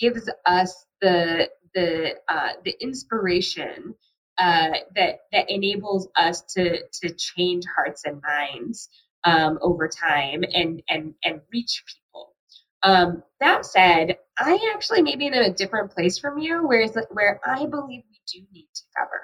[0.00, 3.94] gives us the the uh, the inspiration
[4.38, 8.88] uh, that that enables us to to change hearts and minds
[9.26, 12.34] um, over time and and and reach people.
[12.82, 17.40] Um, that said, I actually may be in a different place from you, where where
[17.44, 19.20] I believe we do need to govern.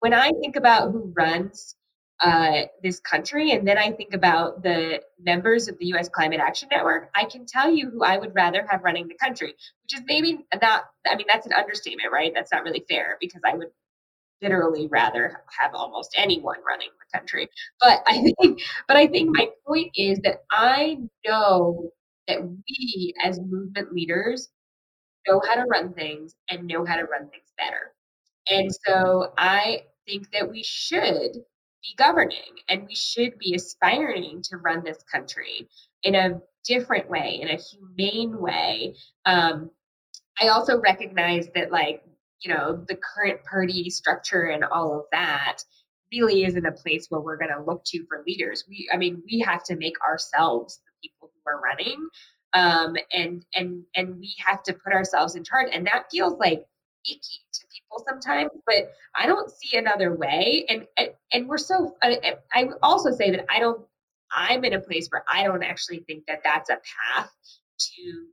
[0.00, 1.76] When I think about who runs
[2.20, 3.52] uh, this country.
[3.52, 7.10] And then I think about the members of the US Climate Action Network.
[7.14, 10.46] I can tell you who I would rather have running the country, which is maybe
[10.62, 12.32] not, I mean, that's an understatement, right?
[12.34, 13.68] That's not really fair because I would
[14.42, 17.48] literally rather have almost anyone running the country.
[17.80, 21.90] But I think, but I think my point is that I know
[22.28, 24.48] that we as movement leaders
[25.26, 27.92] know how to run things and know how to run things better.
[28.50, 34.58] And so I think that we should be governing and we should be aspiring to
[34.58, 35.68] run this country
[36.02, 38.94] in a different way, in a humane way.
[39.24, 39.70] Um,
[40.40, 42.02] I also recognize that, like,
[42.46, 45.58] you know, the current party structure and all of that
[46.12, 48.64] really isn't a place where we're going to look to for leaders.
[48.68, 52.08] We, I mean, we have to make ourselves the people who are running,
[52.52, 56.64] um, and and and we have to put ourselves in charge, and that feels like
[57.04, 60.64] icky to people sometimes, but I don't see another way.
[60.68, 61.96] And and, and we're so.
[62.00, 63.84] I, I also say that I don't.
[64.30, 66.78] I'm in a place where I don't actually think that that's a
[67.16, 67.32] path
[67.78, 68.26] to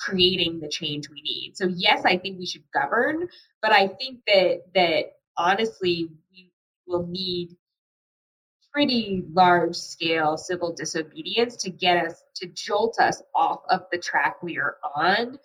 [0.00, 1.52] creating the change we need.
[1.56, 3.28] So yes, I think we should govern,
[3.62, 5.04] but I think that that
[5.36, 6.50] honestly we
[6.86, 7.56] will need
[8.72, 14.42] pretty large scale civil disobedience to get us to jolt us off of the track
[14.42, 15.38] we are on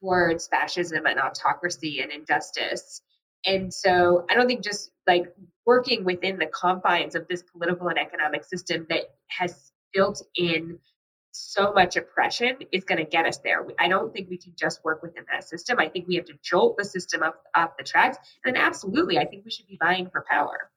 [0.00, 3.02] towards fascism and autocracy and injustice.
[3.44, 5.34] And so I don't think just like
[5.66, 10.78] working within the confines of this political and economic system that has built in
[11.38, 13.66] so much oppression is going to get us there.
[13.78, 15.78] I don't think we can just work within that system.
[15.78, 18.18] I think we have to jolt the system up off the tracks.
[18.44, 20.70] And absolutely, I think we should be vying for power.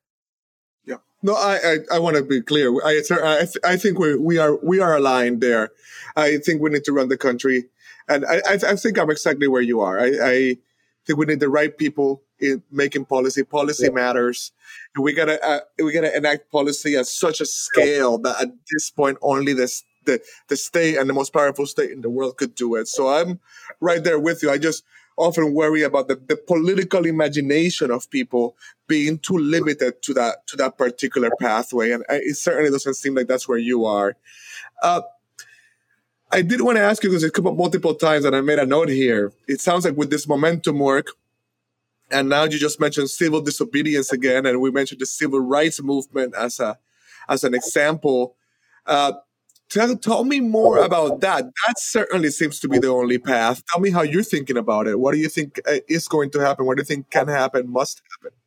[0.86, 0.98] Yeah.
[1.22, 2.74] No, I I, I want to be clear.
[2.84, 5.72] I I, I think we we are we are aligned there.
[6.16, 7.70] I think we need to run the country
[8.08, 10.00] and I, I, think I'm exactly where you are.
[10.00, 10.58] I, I,
[11.06, 13.44] think we need the right people in making policy.
[13.44, 13.92] Policy yeah.
[13.92, 14.52] matters.
[14.96, 19.18] We gotta uh, we gotta enact policy at such a scale that at this point
[19.24, 22.76] only this the the state and the most powerful state in the world could do
[22.76, 22.88] it.
[22.88, 23.40] So I'm
[23.80, 24.50] right there with you.
[24.50, 24.84] I just
[25.18, 28.56] often worry about the, the political imagination of people
[28.88, 33.28] being too limited to that to that particular pathway, and it certainly doesn't seem like
[33.28, 34.16] that's where you are.
[34.82, 35.02] Uh,
[36.32, 38.60] I did want to ask you because it came up multiple times, and I made
[38.60, 39.34] a note here.
[39.48, 41.08] It sounds like with this momentum work,
[42.10, 46.34] and now you just mentioned civil disobedience again, and we mentioned the civil rights movement
[46.36, 46.78] as a
[47.30, 48.36] as an example.
[48.86, 49.14] Uh,
[49.72, 51.46] tell, tell me more about that.
[51.46, 53.64] That certainly seems to be the only path.
[53.72, 55.00] Tell me how you're thinking about it.
[55.00, 56.66] What do you think uh, is going to happen?
[56.66, 57.70] What do you think can happen?
[57.70, 58.38] Must happen?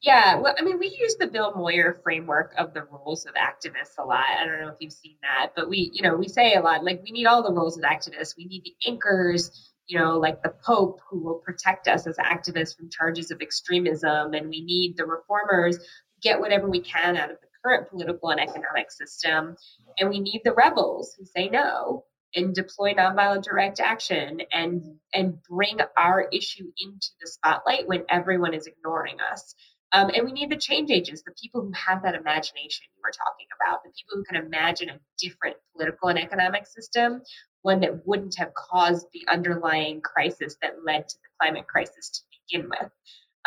[0.00, 3.98] Yeah, well, I mean, we use the Bill Moyer framework of the roles of activists
[3.98, 4.26] a lot.
[4.38, 6.84] I don't know if you've seen that, but we, you know, we say a lot
[6.84, 8.36] like we need all the roles of activists.
[8.36, 12.76] We need the anchors, you know, like the Pope who will protect us as activists
[12.76, 15.84] from charges of extremism, and we need the reformers to
[16.22, 19.56] get whatever we can out of the current political and economic system,
[19.98, 22.04] and we need the rebels who say no
[22.34, 24.82] and deploy nonviolent direct action and
[25.14, 29.54] and bring our issue into the spotlight when everyone is ignoring us.
[29.92, 33.10] Um, and we need the change agents, the people who have that imagination you were
[33.10, 37.22] talking about, the people who can imagine a different political and economic system,
[37.62, 42.20] one that wouldn't have caused the underlying crisis that led to the climate crisis to
[42.50, 42.90] begin with.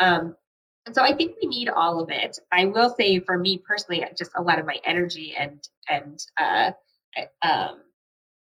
[0.00, 0.34] Um,
[0.86, 2.38] and so I think we need all of it.
[2.50, 6.72] I will say, for me personally, just a lot of my energy and and uh,
[7.42, 7.82] um,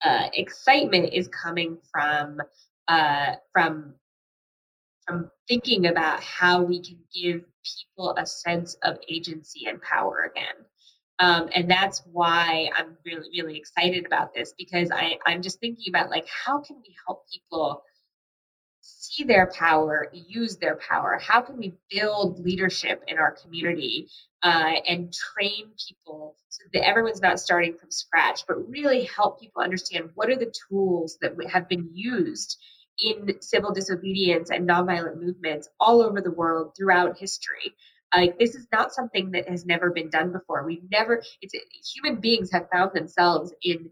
[0.04, 2.40] uh, excitement is coming from
[2.88, 3.96] uh, from
[5.06, 10.56] from thinking about how we can give people a sense of agency and power again.
[11.20, 15.86] Um, and that's why I'm really, really excited about this because I, I'm just thinking
[15.90, 17.84] about like how can we help people
[19.14, 21.20] see their power, use their power?
[21.22, 24.08] How can we build leadership in our community
[24.42, 29.62] uh, and train people so that everyone's not starting from scratch, but really help people
[29.62, 32.58] understand what are the tools that have been used
[33.00, 37.74] in civil disobedience and nonviolent movements all over the world throughout history.
[38.16, 40.66] Like this is not something that has never been done before.
[40.66, 41.24] We've never.
[41.42, 43.90] It's human beings have found themselves in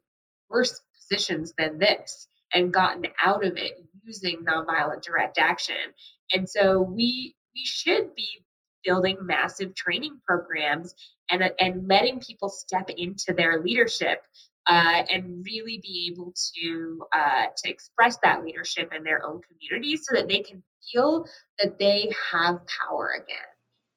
[0.50, 5.76] worse positions than this and gotten out of it using nonviolent direct action.
[6.34, 8.28] And so we we should be
[8.84, 10.95] building massive training programs
[11.30, 14.24] and and letting people step into their leadership
[14.68, 20.06] uh, and really be able to uh, to express that leadership in their own communities
[20.08, 21.26] so that they can feel
[21.60, 23.51] that they have power again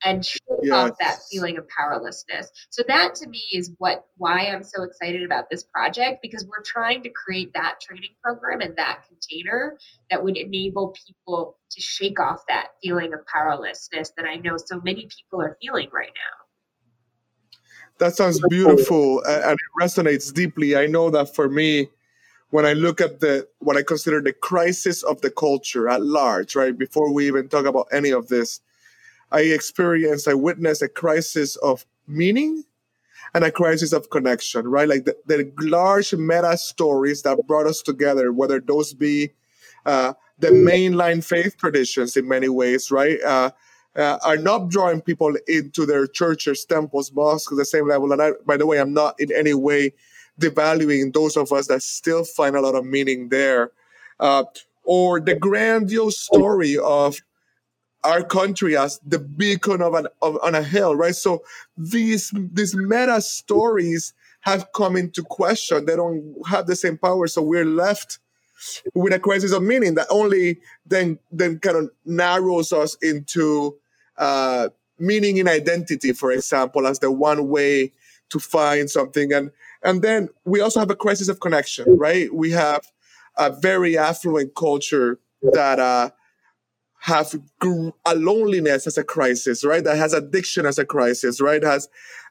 [0.04, 0.72] and shake yes.
[0.72, 2.50] off that feeling of powerlessness.
[2.70, 6.62] So that to me is what why I'm so excited about this project because we're
[6.62, 9.78] trying to create that training program and that container
[10.10, 14.80] that would enable people to shake off that feeling of powerlessness that I know so
[14.84, 16.44] many people are feeling right now.
[17.98, 20.76] That sounds beautiful and it resonates deeply.
[20.76, 21.88] I know that for me,
[22.50, 26.54] when I look at the what I consider the crisis of the culture at large,
[26.54, 26.76] right?
[26.76, 28.60] Before we even talk about any of this,
[29.32, 32.64] I experienced, I witnessed a crisis of meaning
[33.34, 34.88] and a crisis of connection, right?
[34.88, 39.32] Like the, the large meta stories that brought us together, whether those be
[39.86, 43.20] uh, the mainline faith traditions in many ways, right?
[43.22, 43.50] Uh,
[43.96, 48.12] uh, are not drawing people into their churches, temples, mosques the same level.
[48.12, 49.92] And I, by the way, I'm not in any way
[50.40, 53.70] devaluing those of us that still find a lot of meaning there.
[54.18, 54.44] Uh,
[54.84, 57.20] or the grandiose story of
[58.04, 61.14] our country as the beacon of an of, on a hill, right?
[61.14, 61.42] So
[61.76, 65.86] these these meta stories have come into question.
[65.86, 68.18] They don't have the same power, so we're left
[68.94, 73.76] with a crisis of meaning that only then then kind of narrows us into
[74.18, 77.92] uh, meaning in identity, for example, as the one way
[78.30, 79.32] to find something.
[79.32, 79.50] And
[79.82, 82.32] and then we also have a crisis of connection, right?
[82.32, 82.82] We have
[83.36, 85.18] a very affluent culture
[85.52, 86.10] that uh,
[87.04, 87.34] have
[88.06, 89.84] a loneliness as a crisis, right?
[89.84, 91.62] That has addiction as a crisis, right?
[91.62, 91.86] Has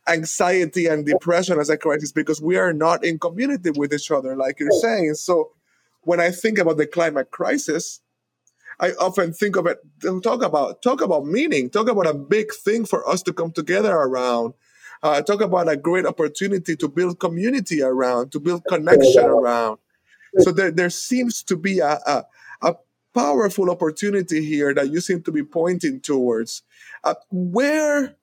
[0.07, 4.35] anxiety and depression as a crisis because we are not in community with each other,
[4.35, 5.13] like you're saying.
[5.13, 5.51] So
[6.01, 8.01] when I think about the climate crisis,
[8.79, 9.77] I often think of it
[10.23, 13.93] talk about talk about meaning, talk about a big thing for us to come together
[13.93, 14.55] around.
[15.03, 19.77] Uh, talk about a great opportunity to build community around, to build connection around.
[20.39, 22.25] So there, there seems to be a, a, a
[23.13, 26.63] powerful opportunity here that you seem to be pointing towards.
[27.03, 28.15] Uh, where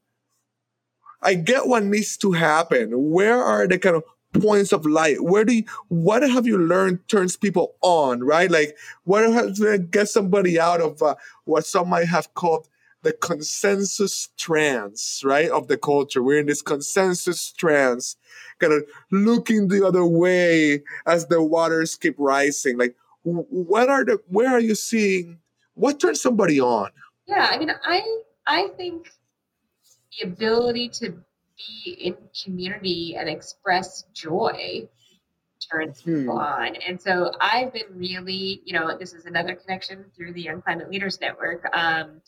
[1.22, 2.90] I get what needs to happen.
[2.92, 5.22] Where are the kind of points of light?
[5.22, 8.50] Where do you, what have you learned turns people on, right?
[8.50, 9.60] Like, what has
[9.90, 12.68] get somebody out of uh, what some might have called
[13.02, 16.22] the consensus trance, right, of the culture.
[16.22, 18.16] We're in this consensus trance,
[18.58, 22.76] kind of looking the other way as the waters keep rising.
[22.76, 25.38] Like, what are the, where are you seeing,
[25.74, 26.90] what turns somebody on?
[27.26, 29.10] Yeah, I mean, I, I think
[30.18, 31.14] the ability to
[31.56, 34.88] be in community and express joy
[35.70, 36.20] turns hmm.
[36.20, 36.74] people on.
[36.76, 40.90] And so I've been really, you know, this is another connection through the Young Climate
[40.90, 41.68] Leaders Network.
[41.74, 42.20] Um,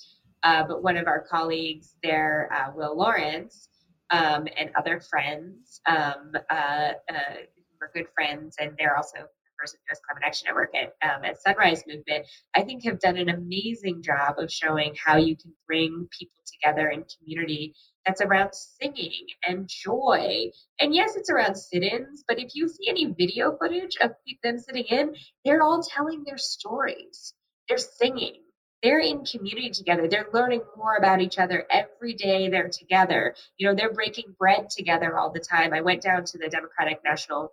[0.43, 3.68] uh, but one of our colleagues there, uh, Will Lawrence,
[4.11, 7.34] um, and other friends, um, uh, uh
[7.80, 9.28] were good friends, and they're also
[9.62, 10.00] members of U.S.
[10.06, 14.38] Climate Action Network at, um, at Sunrise Movement, I think have done an amazing job
[14.38, 20.50] of showing how you can bring people together in community that's around singing and joy.
[20.80, 24.58] And yes, it's around sit ins, but if you see any video footage of them
[24.58, 27.34] sitting in, they're all telling their stories.
[27.68, 28.40] They're singing,
[28.82, 30.08] they're in community together.
[30.08, 33.36] They're learning more about each other every day they're together.
[33.56, 35.72] You know, they're breaking bread together all the time.
[35.72, 37.52] I went down to the Democratic National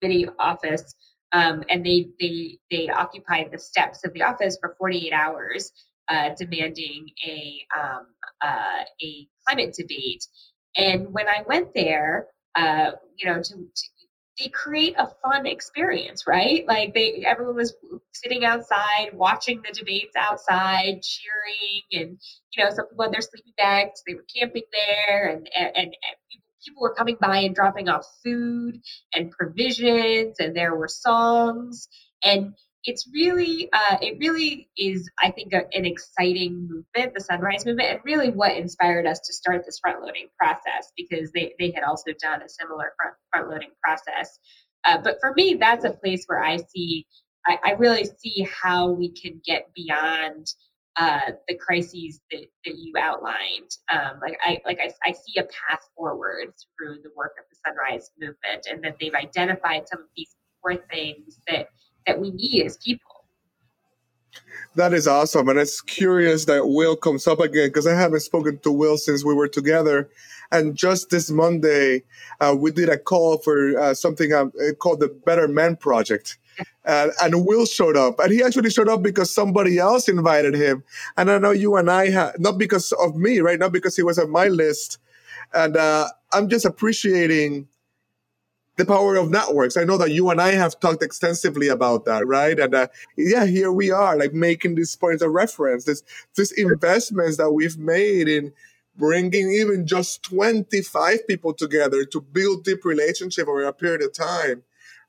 [0.00, 0.94] Committee office
[1.34, 5.72] um, and they they they occupied the steps of the office for 48 hours,
[6.08, 8.06] uh, demanding a um,
[8.40, 10.24] uh, a climate debate.
[10.76, 13.88] And when I went there, uh, you know, to, to
[14.38, 16.66] they create a fun experience, right?
[16.66, 17.74] Like they everyone was
[18.12, 22.18] sitting outside watching the debates outside, cheering, and
[22.56, 25.94] you know, some people had their sleeping bags, they were camping there, and and, and
[26.64, 28.80] people, were coming by and dropping off food
[29.14, 31.88] and provisions, and there were songs,
[32.24, 32.54] and
[32.84, 37.88] it's really uh, it really is i think a, an exciting movement the sunrise movement
[37.88, 41.82] and really what inspired us to start this front loading process because they, they had
[41.82, 44.38] also done a similar front, front loading process.
[44.84, 47.06] Uh, but for me that's a place where i see
[47.46, 50.46] I, I really see how we can get beyond
[50.96, 53.70] uh, the crises that, that you outlined.
[53.92, 57.56] Um, like I like I, I see a path forward through the work of the
[57.66, 61.68] Sunrise Movement, and that they've identified some of these core things that
[62.06, 63.24] that we need as people.
[64.76, 65.48] That is awesome.
[65.48, 69.24] And it's curious that Will comes up again because I haven't spoken to Will since
[69.24, 70.10] we were together.
[70.50, 72.02] And just this Monday,
[72.40, 74.46] uh, we did a call for uh, something uh,
[74.78, 76.38] called the Better Men Project.
[76.84, 80.84] Uh, and Will showed up, and he actually showed up because somebody else invited him.
[81.16, 83.58] And I know you and I had not because of me, right?
[83.58, 84.98] Not because he was on my list.
[85.52, 87.68] And uh, I'm just appreciating
[88.76, 89.76] the power of networks.
[89.76, 92.58] I know that you and I have talked extensively about that, right?
[92.58, 95.84] And uh, yeah, here we are, like making these points of reference.
[95.84, 96.02] This
[96.36, 98.52] this investments that we've made in
[98.96, 104.62] bringing even just 25 people together to build deep relationship over a period of time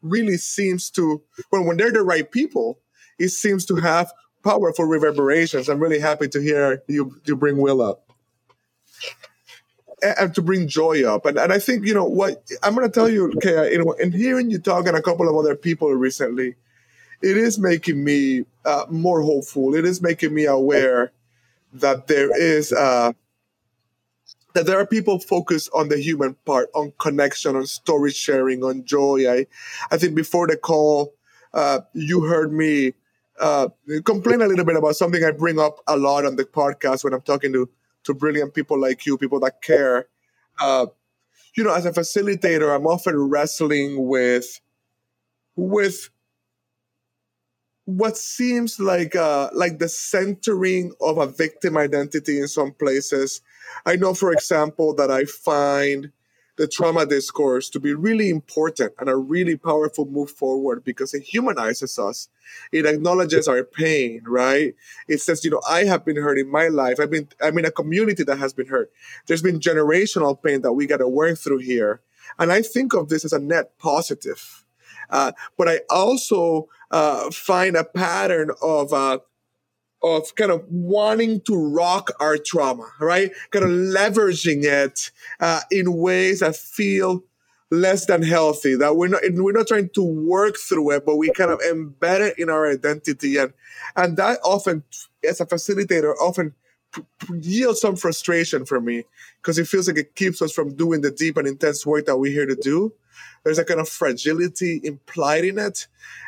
[0.05, 2.79] really seems to when when they're the right people,
[3.19, 4.11] it seems to have
[4.43, 5.69] powerful reverberations.
[5.69, 8.05] I'm really happy to hear you you bring Will up
[10.01, 11.25] and to bring joy up.
[11.25, 13.95] And, and I think, you know, what I'm going to tell you, Keya, you know,
[14.01, 16.55] and hearing you talk and a couple of other people recently,
[17.21, 19.73] it is making me uh, more hopeful.
[19.73, 21.11] It is making me aware
[21.73, 23.13] that there is, uh,
[24.55, 28.85] that there are people focused on the human part, on connection, on story sharing, on
[28.85, 29.29] joy.
[29.29, 29.47] I,
[29.91, 31.13] I think before the call,
[31.53, 32.93] uh, you heard me
[33.39, 33.67] uh,
[34.05, 37.13] complain a little bit about something I bring up a lot on the podcast when
[37.13, 37.69] I'm talking to
[38.05, 40.07] to brilliant people like you, people that care.
[40.59, 40.85] Uh,
[41.55, 44.61] you know, as a facilitator, I'm often wrestling with
[45.55, 46.09] with
[47.85, 53.41] what seems like uh, like the centering of a victim identity in some places.
[53.85, 56.11] I know, for example, that I find
[56.57, 61.23] the trauma discourse to be really important and a really powerful move forward because it
[61.23, 62.29] humanizes us.
[62.71, 64.73] It acknowledges our pain, right?
[65.07, 66.99] It says, you know, I have been hurt in my life.
[66.99, 68.91] I've been, I'm in a community that has been hurt.
[69.27, 72.01] There's been generational pain that we got to work through here.
[72.39, 74.64] And I think of this as a net positive.
[75.09, 79.19] Uh, but I also uh, find a pattern of uh,
[80.03, 83.31] of kind of wanting to rock our trauma, right?
[83.51, 87.23] Kind of leveraging it uh, in ways that feel
[87.71, 88.75] less than healthy.
[88.75, 92.29] That we're not we're not trying to work through it, but we kind of embed
[92.29, 93.53] it in our identity, and
[93.95, 94.83] and that often,
[95.27, 96.53] as a facilitator, often
[97.41, 99.03] yields some frustration for me
[99.41, 102.17] because it feels like it keeps us from doing the deep and intense work that
[102.17, 102.93] we're here to do.
[103.43, 105.87] There's a kind of fragility implied in it.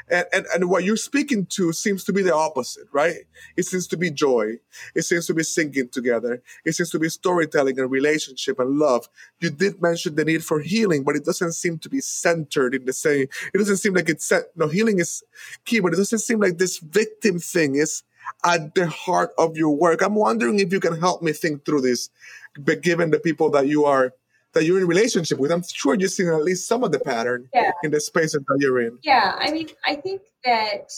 [0.09, 3.17] And, and, and what you're speaking to seems to be the opposite, right?
[3.57, 4.53] It seems to be joy.
[4.95, 6.41] It seems to be singing together.
[6.63, 9.09] It seems to be storytelling and relationship and love.
[9.39, 12.85] You did mention the need for healing, but it doesn't seem to be centered in
[12.85, 13.27] the same.
[13.53, 15.23] It doesn't seem like it's, no, healing is
[15.65, 18.03] key, but it doesn't seem like this victim thing is
[18.43, 20.01] at the heart of your work.
[20.01, 22.09] I'm wondering if you can help me think through this,
[22.57, 24.13] but given the people that you are
[24.53, 27.47] that you're in relationship with, I'm sure you've seen at least some of the pattern
[27.53, 27.71] yeah.
[27.83, 28.97] in the spaces that you're in.
[29.03, 30.89] Yeah, I mean, I think that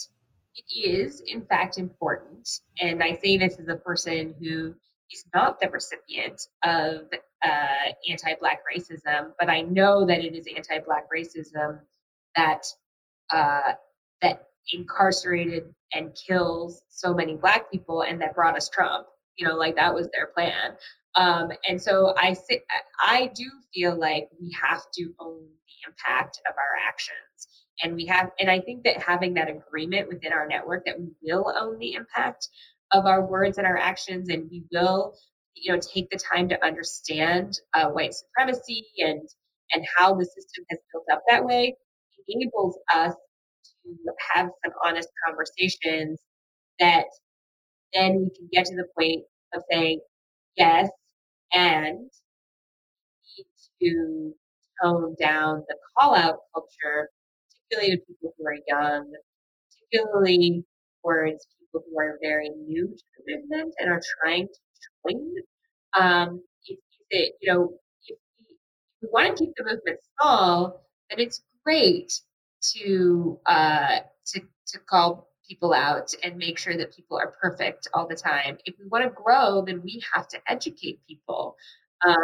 [0.54, 2.48] it is in fact important,
[2.80, 4.74] and I say this as a person who
[5.12, 7.02] is not the recipient of
[7.44, 11.80] uh, anti-black racism, but I know that it is anti-black racism
[12.36, 12.64] that
[13.32, 13.72] uh,
[14.22, 19.06] that incarcerated and kills so many black people and that brought us Trump.
[19.36, 20.76] You know, like that was their plan.
[21.16, 22.62] Um, and so I sit,
[23.02, 23.44] I do
[23.74, 27.48] feel like we have to own the impact of our actions.
[27.82, 31.08] And we have, and I think that having that agreement within our network that we
[31.22, 32.48] will own the impact
[32.92, 35.14] of our words and our actions, and we will,
[35.54, 39.22] you know, take the time to understand uh, white supremacy and
[39.72, 41.76] and how the system has built up that way
[42.28, 43.14] enables us
[43.84, 46.20] to have some honest conversations
[46.78, 47.06] that
[47.92, 49.22] then we can get to the point
[49.54, 50.00] of saying,
[50.56, 50.88] yes,
[51.52, 52.10] and
[53.36, 53.46] need
[53.82, 54.34] to
[54.82, 57.10] tone down the call out culture,
[57.70, 59.12] particularly to people who are young,
[59.90, 60.64] particularly
[61.02, 65.34] towards people who are very new to the movement and are trying to join.
[65.98, 66.78] Um, if,
[67.10, 67.72] if you know,
[68.06, 72.12] if we, if we want to keep the movement small, then it's great
[72.74, 78.06] to uh, to to call people out and make sure that people are perfect all
[78.06, 78.58] the time.
[78.64, 81.56] If we want to grow, then we have to educate people.
[82.06, 82.16] Um,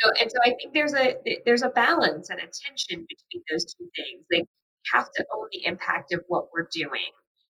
[0.00, 3.42] you know, and so I think there's a there's a balance and a tension between
[3.50, 4.24] those two things.
[4.32, 7.10] Like we have to own the impact of what we're doing.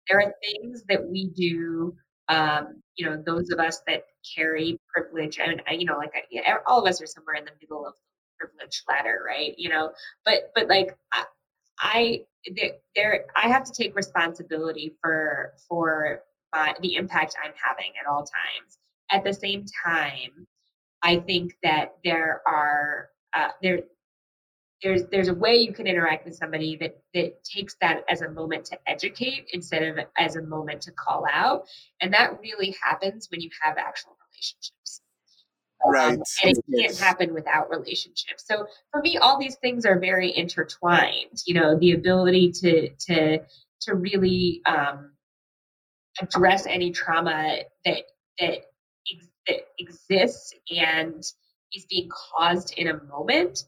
[0.09, 1.94] There are things that we do.
[2.28, 4.05] Um, you know, those of us that
[4.36, 6.12] carry privilege, and you know, like
[6.66, 9.55] all of us are somewhere in the middle of the privilege ladder, right?
[9.57, 9.92] You know,
[10.24, 10.96] but but like
[11.81, 12.22] I
[12.97, 16.22] there I have to take responsibility for for
[16.81, 18.79] the impact I'm having at all times.
[19.11, 20.47] At the same time,
[21.03, 23.81] I think that there are uh, there
[24.83, 28.31] there's there's a way you can interact with somebody that that takes that as a
[28.31, 31.64] moment to educate instead of as a moment to call out,
[32.01, 35.03] and that really happens when you have actual relationships.
[35.85, 36.14] Right.
[36.14, 38.45] Um, and it can't happen without relationships.
[38.47, 41.43] So for me, all these things are very intertwined.
[41.47, 43.39] You know, the ability to to
[43.83, 45.12] to really um,
[46.20, 48.03] address any trauma that
[48.39, 48.59] that,
[49.12, 51.22] ex- that exists and
[51.72, 53.64] is being caused in a moment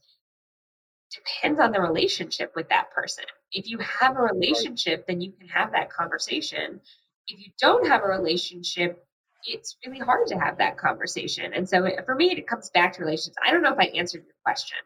[1.13, 3.25] depends on the relationship with that person.
[3.53, 6.81] If you have a relationship, then you can have that conversation.
[7.27, 9.05] If you don't have a relationship,
[9.45, 11.53] it's really hard to have that conversation.
[11.55, 13.37] And so for me, it comes back to relationships.
[13.45, 14.79] I don't know if I answered your question.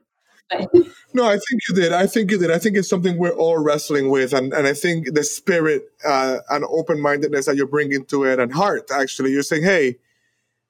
[0.51, 0.71] But.
[1.15, 1.93] No, I think you did.
[1.93, 2.51] I think you did.
[2.51, 6.39] I think it's something we're all wrestling with, and, and I think the spirit uh,
[6.51, 8.91] and open mindedness that you're bringing to it, and heart.
[8.93, 9.97] Actually, you're saying, "Hey,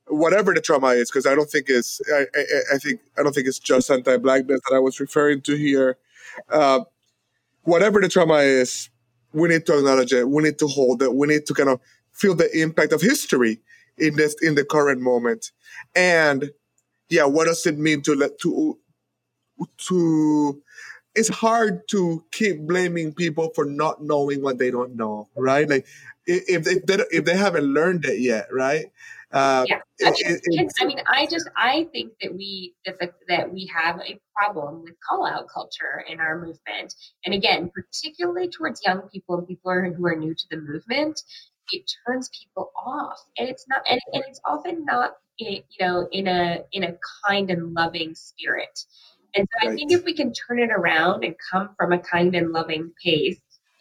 [0.06, 2.00] whatever the trauma is," because I don't think it's.
[2.14, 5.56] I, I, I, think I don't think it's just anti-blackness that I was referring to
[5.56, 5.96] here.
[6.50, 6.80] Uh,
[7.62, 8.90] whatever the trauma is,
[9.32, 10.28] we need to acknowledge it.
[10.28, 11.14] We need to hold it.
[11.14, 11.80] We need to kind of
[12.12, 13.60] feel the impact of history
[13.98, 15.52] in this in the current moment.
[15.94, 16.50] And
[17.10, 18.78] yeah what does it mean to let to
[19.78, 20.62] to
[21.14, 25.68] it's hard to keep blaming people for not knowing what they don't know right?
[25.68, 25.86] Like
[26.26, 28.86] if they, if they, if they haven't learned it yet right?
[29.32, 29.80] Uh, yeah.
[30.04, 33.68] I mean, it, I mean, I just I think that we that the, that we
[33.74, 39.02] have a problem with call out culture in our movement, and again, particularly towards young
[39.12, 41.20] people and people who are new to the movement,
[41.72, 43.18] it turns people off.
[43.38, 46.96] And it's not and, and it's often not in, you know in a in a
[47.26, 48.78] kind and loving spirit.
[49.36, 49.72] And so right.
[49.72, 52.92] i think if we can turn it around and come from a kind and loving
[53.02, 53.40] pace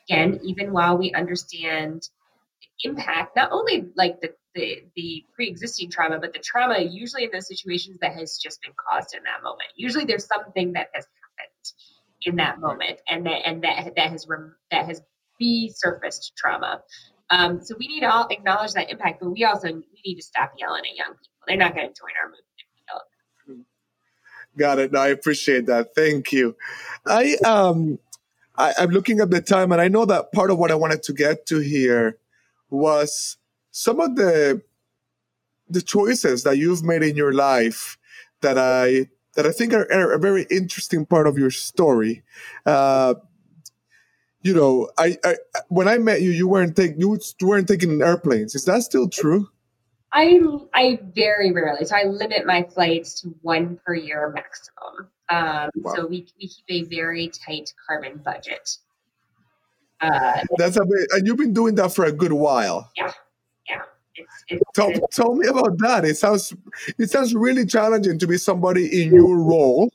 [0.10, 6.20] again even while we understand the impact not only like the the, the pre-existing trauma
[6.20, 9.70] but the trauma usually in those situations that has just been caused in that moment.
[9.76, 11.74] Usually there's something that has happened
[12.26, 15.02] in that moment and that and that that has rem, that has
[15.42, 16.82] resurfaced trauma
[17.30, 20.24] um, so we need to all acknowledge that impact, but we also we need to
[20.24, 21.44] stop yelling at young people.
[21.48, 22.44] They're not going to join our movement
[24.58, 24.92] Got it.
[24.92, 25.96] No, I appreciate that.
[25.96, 26.56] Thank you.
[27.08, 28.00] I um
[28.56, 31.02] I, I'm looking at the time and I know that part of what I wanted
[31.04, 32.18] to get to here
[32.70, 33.38] was
[33.72, 34.62] some of the
[35.68, 37.98] the choices that you've made in your life
[38.42, 42.22] that I that I think are, are a very interesting part of your story.
[42.68, 43.16] Uh,
[44.44, 45.36] you know, I, I
[45.70, 48.54] when I met you, you weren't take you weren't taking airplanes.
[48.56, 49.50] Is that still true?
[50.12, 50.40] I
[50.74, 51.86] I very rarely.
[51.86, 55.10] So I limit my flights to one per year maximum.
[55.30, 55.96] Um, wow.
[55.96, 58.78] So we we keep a very tight carbon budget.
[60.02, 62.92] Uh, That's a bit, and you've been doing that for a good while.
[62.98, 63.14] Yeah,
[63.70, 63.84] yeah.
[64.16, 66.04] It's, it's, tell, it's, tell me about that.
[66.04, 66.54] It sounds
[67.00, 69.90] it sounds really challenging to be somebody in your role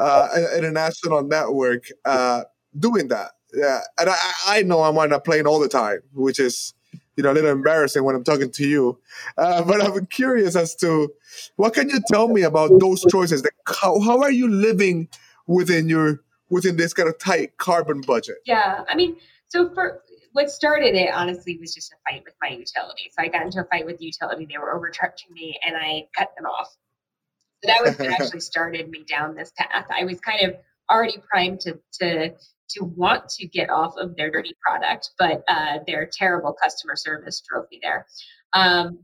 [0.00, 2.42] uh, in a national network uh,
[2.76, 3.30] doing that.
[3.54, 6.74] Yeah, and I, I know I'm on a plane all the time, which is
[7.16, 8.98] you know a little embarrassing when I'm talking to you.
[9.36, 11.12] Uh, but I'm curious as to
[11.56, 13.42] what can you tell me about those choices?
[13.42, 15.08] Like how how are you living
[15.46, 18.36] within your within this kind of tight carbon budget?
[18.46, 19.16] Yeah, I mean,
[19.48, 20.02] so for
[20.32, 23.10] what started it honestly was just a fight with my utility.
[23.12, 26.08] So I got into a fight with the utility; they were overcharging me, and I
[26.16, 26.74] cut them off.
[27.62, 29.86] So that was what actually started me down this path.
[29.96, 30.56] I was kind of
[30.90, 32.34] already primed to to
[32.70, 37.42] to want to get off of their dirty product, but uh, their terrible customer service
[37.48, 38.06] drove me there.
[38.52, 38.98] Um,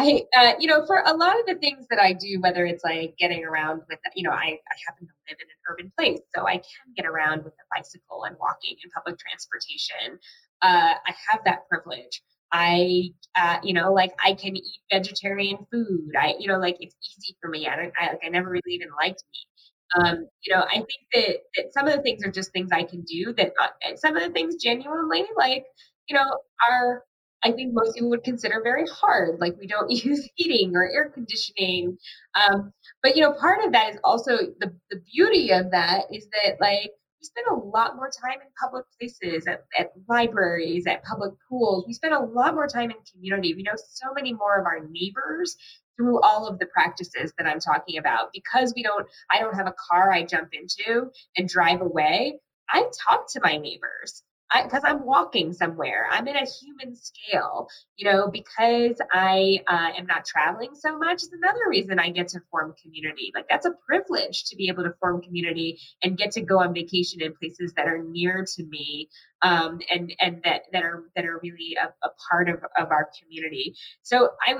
[0.00, 2.84] I, uh, you know, for a lot of the things that I do, whether it's
[2.84, 6.20] like getting around with, you know, I, I happen to live in an urban place,
[6.34, 10.20] so I can get around with a bicycle and walking and public transportation.
[10.62, 12.22] Uh, I have that privilege.
[12.52, 16.12] I, uh, you know, like I can eat vegetarian food.
[16.18, 17.66] I, you know, like it's easy for me.
[17.66, 19.48] I don't, I like, I never really even liked meat.
[19.96, 22.84] Um, you know, I think that, that some of the things are just things I
[22.84, 25.64] can do that not, some of the things genuinely like,
[26.08, 26.26] you know,
[26.68, 27.04] are,
[27.42, 29.40] I think most people would consider very hard.
[29.40, 31.96] Like we don't use heating or air conditioning.
[32.34, 32.72] Um,
[33.02, 36.56] but, you know, part of that is also the, the beauty of that is that
[36.60, 41.32] like, we spend a lot more time in public places, at, at libraries, at public
[41.48, 41.84] pools.
[41.86, 43.54] We spend a lot more time in community.
[43.54, 45.56] We know so many more of our neighbors
[45.98, 48.28] through all of the practices that I'm talking about.
[48.32, 52.38] Because we don't, I don't have a car I jump into and drive away.
[52.70, 54.22] I talk to my neighbors
[54.62, 56.06] because I'm walking somewhere.
[56.10, 61.22] I'm in a human scale, you know, because I uh, am not traveling so much
[61.22, 63.30] is another reason I get to form community.
[63.34, 66.72] Like that's a privilege to be able to form community and get to go on
[66.72, 69.08] vacation in places that are near to me
[69.42, 73.08] um, and and that that are that are really a, a, part of, of our
[73.20, 73.74] community.
[74.02, 74.54] So I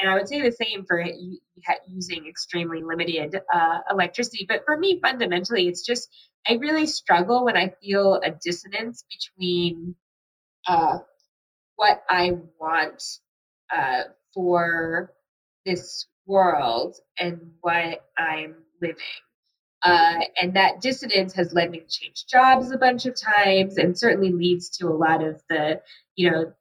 [0.00, 1.04] and I would say the same for
[1.86, 4.46] using extremely limited uh, electricity.
[4.48, 6.08] But for me, fundamentally, it's just
[6.48, 9.94] I really struggle when I feel a dissonance between
[10.66, 10.98] uh,
[11.76, 13.02] what I want
[13.74, 15.12] uh, for
[15.64, 18.96] this world and what I'm living.
[19.82, 23.98] Uh, and that dissidence has led me to change jobs a bunch of times and
[23.98, 25.80] certainly leads to a lot of the,
[26.14, 26.52] you know,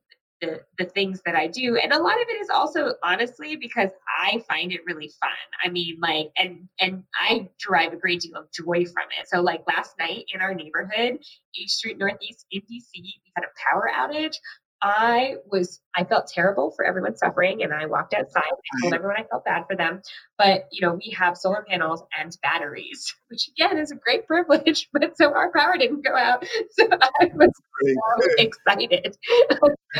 [0.42, 1.78] the, the things that I do.
[1.78, 5.30] And a lot of it is also honestly because I find it really fun.
[5.64, 9.28] I mean, like, and and I derive a great deal of joy from it.
[9.28, 11.20] So like last night in our neighborhood,
[11.60, 14.36] H Street Northeast in DC, we had a power outage.
[14.84, 18.42] I was, I felt terrible for everyone suffering, and I walked outside.
[18.42, 20.02] I told everyone I felt bad for them.
[20.40, 24.90] But you know, we have solar panels and batteries, which again is a great privilege.
[25.02, 27.50] But so our power didn't go out, so I was
[27.84, 29.18] so excited.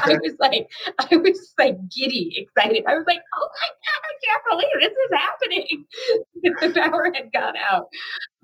[0.04, 0.70] I was like,
[1.00, 2.84] I was like giddy excited.
[2.88, 6.74] I was like, oh my god, I can't believe this is happening.
[6.74, 7.88] the power had gone out.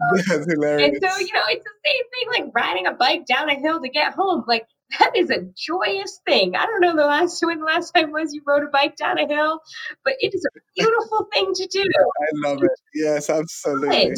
[0.02, 0.90] Um, That's hilarious.
[0.90, 3.82] And so you know, it's the same thing like riding a bike down a hill
[3.82, 4.44] to get home.
[4.48, 4.68] Like
[5.00, 6.56] that is a joyous thing.
[6.56, 9.20] I don't know the last when the last time was you rode a bike down
[9.20, 9.60] a hill,
[10.04, 11.84] but it is a beautiful thing to do.
[12.22, 12.72] I love it.
[12.94, 14.14] Yes, absolutely.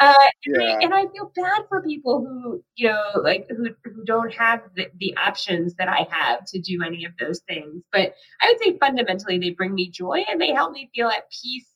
[0.00, 0.14] Uh,
[0.46, 0.62] and, yeah.
[0.62, 4.60] I, and, I, feel bad for people who you know like who who don't have
[4.74, 7.82] the, the options that I have to do any of those things.
[7.92, 11.30] But I would say fundamentally they bring me joy and they help me feel at
[11.30, 11.68] peace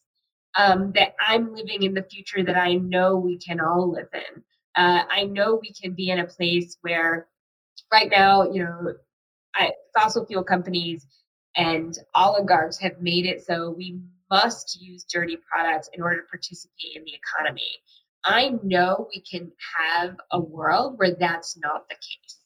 [0.57, 4.43] um, that I'm living in the future that I know we can all live in.
[4.74, 7.28] Uh, I know we can be in a place where
[7.93, 8.95] right now, you know,
[9.55, 11.07] I, fossil fuel companies
[11.57, 13.99] and oligarchs have made it so we
[14.30, 17.62] must use dirty products in order to participate in the economy.
[18.24, 22.41] I know we can have a world where that's not the case.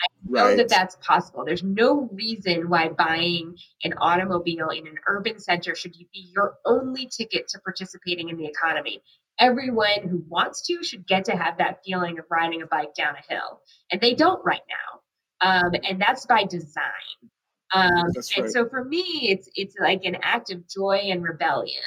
[0.00, 0.56] I know right.
[0.56, 1.44] that that's possible.
[1.44, 3.54] There's no reason why buying
[3.84, 8.46] an automobile in an urban center should be your only ticket to participating in the
[8.46, 9.02] economy
[9.40, 13.14] everyone who wants to should get to have that feeling of riding a bike down
[13.16, 13.60] a hill.
[13.90, 15.00] And they don't right now.
[15.40, 16.84] Um, and that's by design.
[17.72, 21.82] Um, that's and so for me, it's it's like an act of joy and rebellion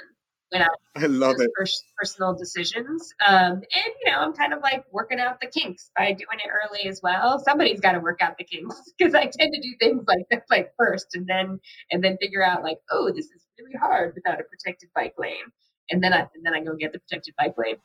[0.50, 1.50] when I, I love it.
[1.98, 3.14] personal decisions.
[3.28, 6.50] Um, and you know, I'm kind of like working out the kinks by doing it
[6.50, 7.40] early as well.
[7.40, 10.44] Somebody's got to work out the kinks because I tend to do things like that
[10.50, 11.60] like first, and then
[11.92, 15.52] and then figure out like, oh, this is really hard without a protected bike lane,
[15.94, 17.78] and then I and then I go get the protected bike lane.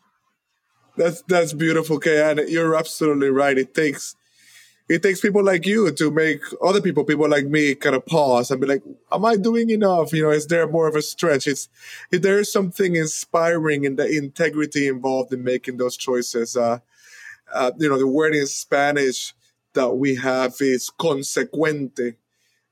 [0.97, 3.57] That's that's beautiful, Kay, and you're absolutely right.
[3.57, 4.17] It takes
[4.89, 8.51] it takes people like you to make other people, people like me, kind of pause
[8.51, 8.83] and be like,
[9.13, 10.13] "Am I doing enough?
[10.13, 11.47] You know, is there more of a stretch?
[11.47, 11.69] It's
[12.11, 16.57] there is something inspiring in the integrity involved in making those choices.
[16.57, 16.79] Uh,
[17.53, 19.35] uh, you know, the word in Spanish
[19.75, 22.17] that we have is consecuente,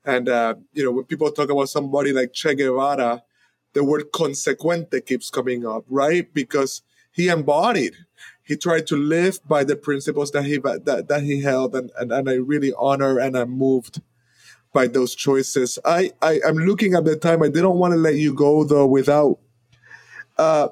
[0.03, 3.23] and uh, you know, when people talk about somebody like Che Guevara,
[3.77, 6.33] the word consecuente keeps coming up, right?
[6.33, 7.93] Because he embodied
[8.47, 12.11] he tried to live by the principles that he that, that he held and, and,
[12.11, 14.01] and I really honor and I'm moved
[14.73, 15.77] by those choices.
[15.85, 17.43] I, I am looking at the time.
[17.43, 19.37] I didn't want to let you go though without
[20.37, 20.69] uh,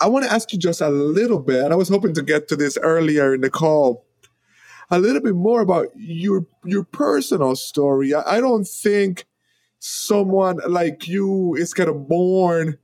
[0.00, 2.46] I want to ask you just a little bit, and I was hoping to get
[2.48, 4.06] to this earlier in the call,
[4.90, 8.14] a little bit more about your your personal story.
[8.14, 9.26] I, I don't think
[9.78, 12.78] someone like you is kind of born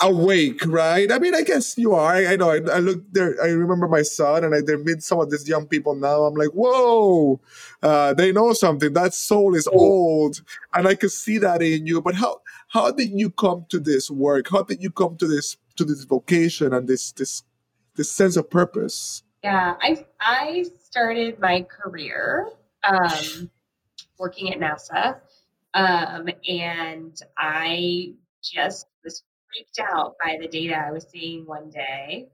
[0.00, 1.10] awake, right?
[1.12, 2.14] I mean, I guess you are.
[2.14, 2.50] I, I know.
[2.50, 3.36] I, I, look there.
[3.42, 6.22] I remember my son, and I there meet some of these young people now.
[6.22, 7.40] I'm like, whoa,
[7.82, 8.92] uh, they know something.
[8.92, 10.42] That soul is old,
[10.74, 12.00] and I could see that in you.
[12.00, 14.48] But how how did you come to this work?
[14.50, 17.42] How did you come to this to this vocation and this this
[17.96, 19.22] this sense of purpose?
[19.42, 22.50] Yeah, I I started my career
[22.84, 23.50] um,
[24.18, 25.16] working at NASA,
[25.74, 32.28] um, and I just was freaked out by the data I was seeing one day.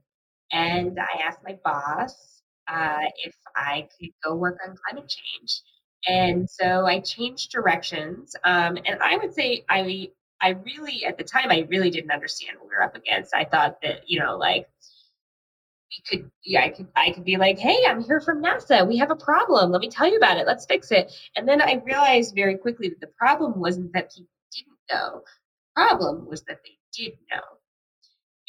[0.51, 5.61] And I asked my boss uh, if I could go work on climate change.
[6.07, 8.35] And so I changed directions.
[8.43, 10.09] Um, and I would say I
[10.39, 13.33] I really at the time I really didn't understand what we were up against.
[13.33, 14.67] I thought that, you know, like
[15.91, 18.87] we could yeah, I could I could be like, hey, I'm here from NASA.
[18.87, 19.71] We have a problem.
[19.71, 20.47] Let me tell you about it.
[20.47, 21.13] Let's fix it.
[21.35, 25.21] And then I realized very quickly that the problem wasn't that people didn't know.
[25.75, 27.41] The problem was that they did know.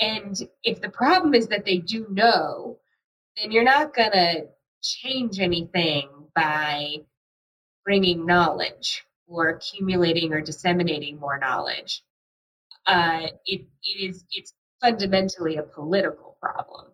[0.01, 2.78] And if the problem is that they do know,
[3.36, 4.47] then you're not going to
[4.82, 6.99] change anything by
[7.84, 12.03] bringing knowledge or accumulating or disseminating more knowledge.
[12.86, 16.86] Uh, it, it is it's fundamentally a political problem.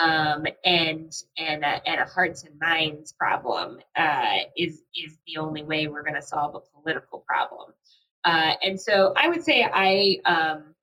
[0.00, 5.62] Um, and and a, and a hearts and minds problem uh, is is the only
[5.62, 7.72] way we're going to solve a political problem.
[8.24, 10.74] Uh, and so I would say I um,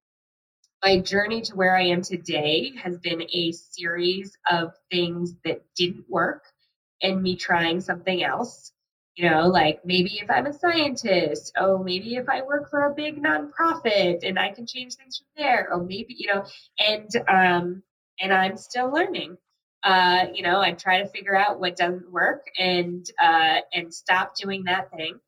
[0.84, 6.06] my journey to where I am today has been a series of things that didn't
[6.10, 6.44] work
[7.02, 8.72] and me trying something else.
[9.16, 12.94] You know, like maybe if I'm a scientist, oh, maybe if I work for a
[12.94, 16.46] big nonprofit and I can change things from there, or maybe, you know,
[16.80, 17.84] and um
[18.20, 19.38] and I'm still learning.
[19.84, 24.36] Uh, you know, I try to figure out what doesn't work and uh and stop
[24.36, 25.20] doing that thing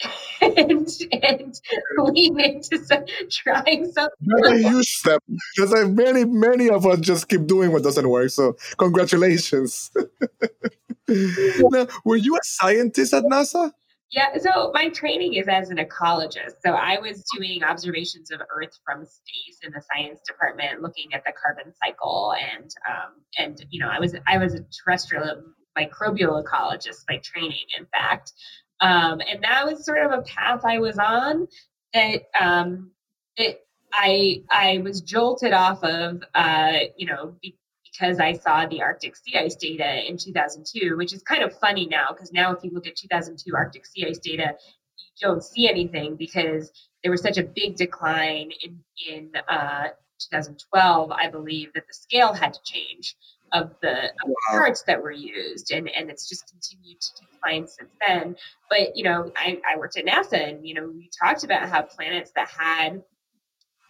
[0.40, 1.60] and, and
[1.98, 4.10] lean into some, trying something.
[4.20, 5.22] That's a huge step
[5.56, 8.30] because many, many of us just keep doing what doesn't work.
[8.30, 9.90] So, congratulations.
[11.08, 13.72] now, were you a scientist at NASA?
[14.12, 16.54] Yeah, so my training is as an ecologist.
[16.64, 21.24] So I was doing observations of Earth from space in the science department, looking at
[21.26, 25.42] the carbon cycle, and um, and you know I was I was a terrestrial
[25.76, 28.32] microbial ecologist by training, in fact.
[28.80, 31.48] Um, and that was sort of a path I was on
[31.94, 32.92] that um,
[33.36, 33.60] it,
[33.92, 37.56] I I was jolted off of, uh, you know, be,
[37.98, 41.86] because I saw the Arctic sea ice data in 2002, which is kind of funny
[41.86, 44.54] now because now if you look at 2002 Arctic sea ice data,
[44.96, 46.70] you don't see anything because
[47.02, 49.88] there was such a big decline in in uh,
[50.18, 53.16] 2012, I believe, that the scale had to change
[53.52, 54.34] of the, of wow.
[54.50, 58.36] parts that were used, and and it's just continued to decline since then.
[58.68, 61.82] But you know, I, I worked at NASA, and you know, we talked about how
[61.82, 63.02] planets that had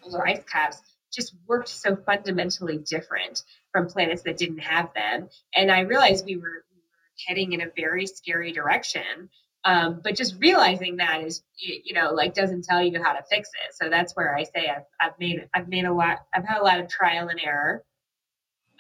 [0.03, 0.81] polar ice caps
[1.13, 3.43] just worked so fundamentally different
[3.77, 5.29] from planets that didn't have them.
[5.55, 9.29] And I realized we were, we were heading in a very scary direction.
[9.67, 13.51] Um, but just realizing that is, you know, like doesn't tell you how to fix
[13.67, 13.75] it.
[13.75, 16.65] So that's where I say I've, I've made, I've made a lot, I've had a
[16.65, 17.85] lot of trial and error.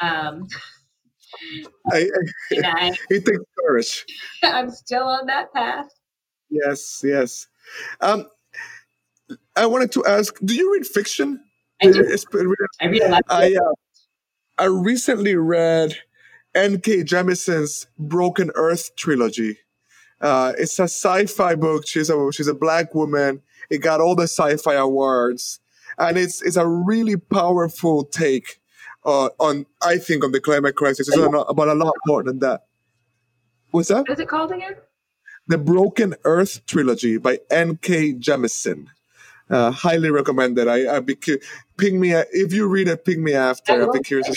[0.00, 0.46] Um,
[1.92, 2.08] I,
[2.52, 4.06] I, I, it takes courage.
[4.42, 5.88] I'm still on that path.
[6.48, 7.48] Yes, yes.
[8.00, 8.26] Um,
[9.56, 11.40] I wanted to ask: Do you read fiction?
[11.82, 12.16] I do.
[12.80, 13.22] I read a lot.
[13.28, 13.72] I uh,
[14.58, 15.98] I recently read
[16.54, 17.04] N.K.
[17.04, 19.58] Jemisin's Broken Earth trilogy.
[20.20, 21.86] Uh, it's a sci-fi book.
[21.86, 23.42] She's a she's a black woman.
[23.68, 25.60] It got all the sci-fi awards,
[25.98, 28.60] and it's it's a really powerful take
[29.04, 31.08] uh, on I think on the climate crisis.
[31.08, 32.64] It's about a lot more than that.
[33.72, 34.08] What's that?
[34.08, 34.76] What is it called again?
[35.48, 38.14] The Broken Earth Trilogy by N.K.
[38.14, 38.86] Jemisin.
[39.48, 40.88] Uh, highly recommend recommended.
[40.88, 41.16] I, I be
[41.76, 43.04] ping me if you read it.
[43.04, 43.80] Ping me after.
[43.80, 44.36] I'll be curious.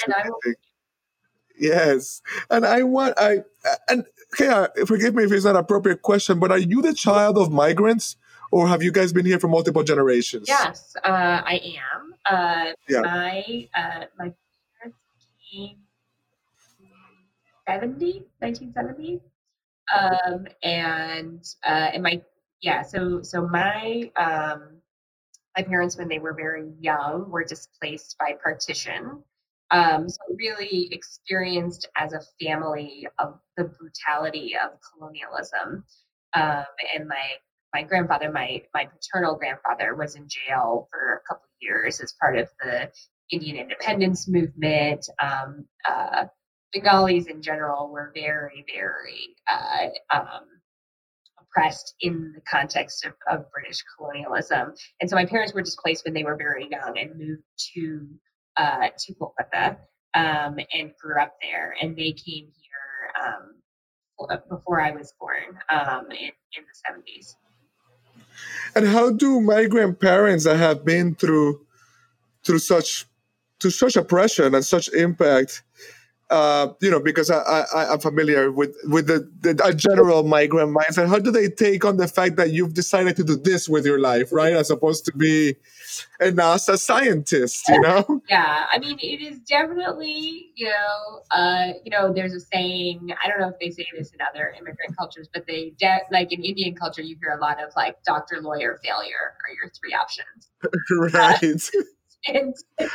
[1.57, 3.39] Yes, and I want I
[3.89, 4.05] and
[4.39, 4.67] okay.
[4.85, 8.17] Forgive me if it's not an appropriate question, but are you the child of migrants,
[8.51, 10.47] or have you guys been here for multiple generations?
[10.47, 12.13] Yes, uh, I am.
[12.25, 13.01] Uh, yeah.
[13.01, 14.33] My uh, my
[14.79, 14.99] parents
[15.51, 15.77] came
[17.67, 19.21] 70, 1970.
[19.91, 22.21] Um, and uh, and my
[22.61, 24.78] yeah, so so my um,
[25.59, 29.21] my parents when they were very young were displaced by partition.
[29.71, 35.83] Um, so really experienced as a family of the brutality of colonialism.
[36.33, 37.33] Um, and my
[37.73, 42.13] my grandfather, my my paternal grandfather, was in jail for a couple of years as
[42.19, 42.89] part of the
[43.29, 45.07] Indian independence movement.
[45.21, 46.25] Um, uh,
[46.73, 50.45] Bengalis in general were very, very uh, um,
[51.49, 54.73] oppressed in the context of, of, British colonialism.
[55.01, 57.43] And so my parents were displaced when they were very young and moved
[57.73, 58.07] to
[58.57, 59.77] uh, to Kolkata
[60.13, 61.75] um, and grew up there.
[61.81, 67.35] And they came here um, before I was born um, in, in the 70s.
[68.75, 71.65] And how do my grandparents that have been through
[72.45, 73.05] through such
[73.59, 75.63] to such oppression and such impact
[76.29, 80.75] uh, you know, because I, I, am familiar with with the, the a general migrant
[80.75, 81.07] mindset.
[81.07, 83.99] How do they take on the fact that you've decided to do this with your
[83.99, 85.55] life, right, as opposed to be
[86.19, 87.67] a NASA scientist?
[87.67, 88.21] You know?
[88.29, 93.09] Yeah, I mean, it is definitely, you know, uh, you know, there's a saying.
[93.23, 96.31] I don't know if they say this in other immigrant cultures, but they de- like
[96.31, 99.93] in Indian culture, you hear a lot of like doctor, lawyer, failure are your three
[99.93, 100.49] options.
[101.13, 101.69] right.
[101.75, 101.83] Uh,
[102.27, 102.55] and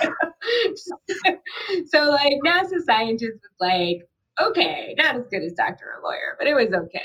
[1.86, 4.08] so like NASA scientists was like,
[4.40, 7.00] okay, not as good as doctor or lawyer, but it was okay.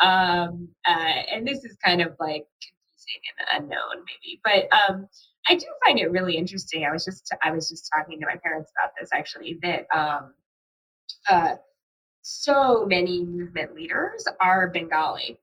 [0.00, 5.08] Um, uh, and this is kind of like confusing and unknown maybe, but um,
[5.48, 6.84] I do find it really interesting.
[6.84, 10.34] I was just I was just talking to my parents about this actually that um,
[11.30, 11.56] uh,
[12.22, 15.38] so many movement leaders are Bengali,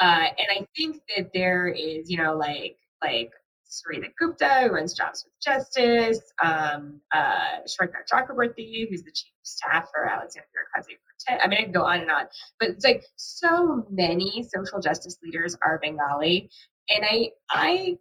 [0.00, 3.32] uh, and I think that there is you know like like
[3.68, 9.46] Sarita Gupta, who runs Jobs with Justice, um, uh, Shweta Chakraborty, who's the chief of
[9.46, 11.40] staff for Alexandria Ocasio-Cortez.
[11.44, 12.24] I mean, I can go on and on,
[12.58, 16.50] but it's like so many social justice leaders are Bengali,
[16.88, 17.98] and I, I,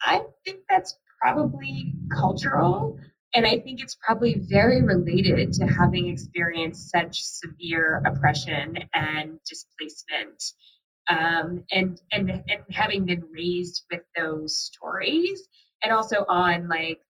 [0.00, 2.98] I think that's probably cultural.
[3.34, 10.42] And I think it's probably very related to having experienced such severe oppression and displacement
[11.08, 15.48] um, and and and having been raised with those stories,
[15.82, 17.00] and also on like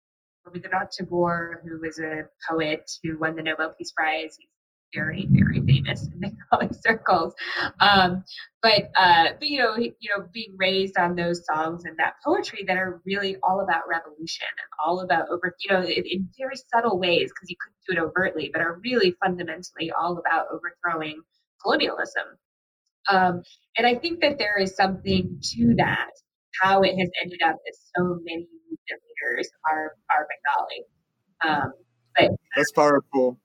[0.46, 4.36] Rabindranath Tagore, who was a poet who won the Nobel Peace Prize.
[4.38, 4.48] He's
[4.94, 6.20] very very famous in
[6.50, 7.34] Bengali circles.
[7.80, 8.24] Um,
[8.62, 12.64] but uh, but you know you know being raised on those songs and that poetry
[12.66, 16.56] that are really all about revolution and all about over you know in, in very
[16.72, 21.20] subtle ways because you couldn't do it overtly, but are really fundamentally all about overthrowing
[21.62, 22.38] colonialism
[23.10, 23.42] um,
[23.76, 26.10] and I think that there is something to that,
[26.62, 28.48] how it has ended up that so many
[28.90, 30.84] leaders are, are Bengali.
[31.44, 31.72] Um,
[32.16, 33.38] but that's powerful.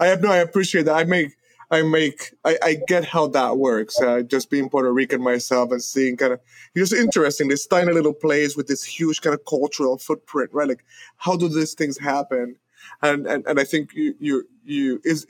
[0.00, 0.96] I have no, I appreciate that.
[0.96, 1.32] I make,
[1.70, 4.00] I make, I, I get how that works.
[4.00, 6.40] Uh, just being Puerto Rican myself and seeing kind of,
[6.74, 7.48] it's just interesting.
[7.48, 10.68] This tiny little place with this huge kind of cultural footprint, right?
[10.68, 10.84] Like,
[11.16, 12.56] how do these things happen?
[13.02, 15.26] And and, and I think you you you is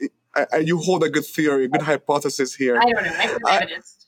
[0.53, 2.77] I, you hold a good theory, a good hypothesis here.
[2.77, 3.13] I don't know.
[3.17, 4.07] I'm feminist.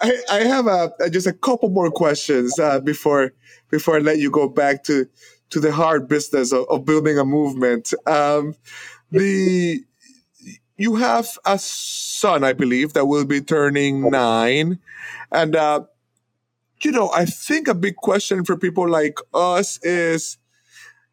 [0.00, 3.32] I, I have a, just a couple more questions uh, before
[3.70, 5.06] before I let you go back to
[5.50, 7.92] to the hard business of, of building a movement.
[8.06, 8.54] Um,
[9.10, 9.84] the
[10.76, 14.80] you have a son, I believe, that will be turning nine,
[15.30, 15.84] and uh,
[16.82, 20.38] you know, I think a big question for people like us is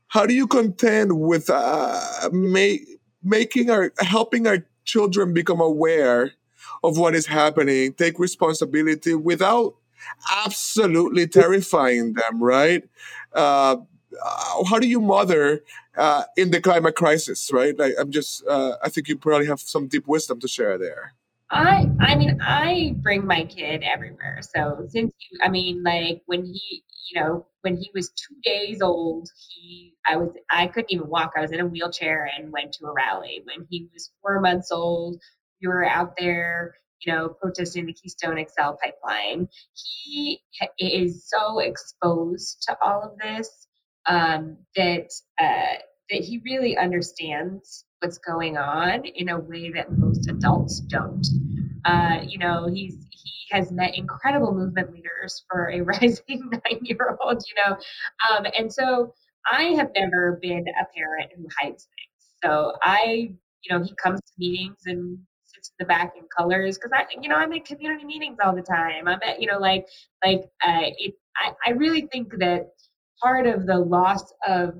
[0.07, 6.31] how do you contend with uh, make making our helping our children become aware
[6.83, 9.75] of what is happening, take responsibility without
[10.45, 12.83] absolutely terrifying them, right?
[13.33, 13.77] Uh,
[14.67, 15.63] how do you mother
[15.97, 17.77] uh, in the climate crisis, right?
[17.77, 21.13] Like, I'm just, uh, I think you probably have some deep wisdom to share there.
[21.51, 24.39] I, I mean, I bring my kid everywhere.
[24.41, 28.81] So since you, I mean, like when he, you know, when he was two days
[28.81, 31.33] old, he I was I couldn't even walk.
[31.35, 33.41] I was in a wheelchair and went to a rally.
[33.45, 35.19] When he was four months old,
[35.61, 39.47] we were out there, you know, protesting the Keystone XL pipeline.
[39.73, 40.41] He
[40.77, 43.67] is so exposed to all of this
[44.05, 45.09] um, that
[45.41, 45.79] uh,
[46.11, 51.25] that he really understands what's going on in a way that most adults don't.
[51.85, 57.17] Uh, you know, he's he has met incredible movement leaders for a rising nine year
[57.21, 57.43] old.
[57.47, 57.77] You know,
[58.29, 59.13] um, and so
[59.51, 62.33] I have never been a parent who hides things.
[62.43, 63.33] So I,
[63.63, 67.05] you know, he comes to meetings and sits in the back in colors because I,
[67.21, 69.07] you know, I'm at community meetings all the time.
[69.07, 69.85] I'm at, you know, like,
[70.23, 71.15] like, uh, it.
[71.37, 72.69] I, I really think that
[73.21, 74.73] part of the loss of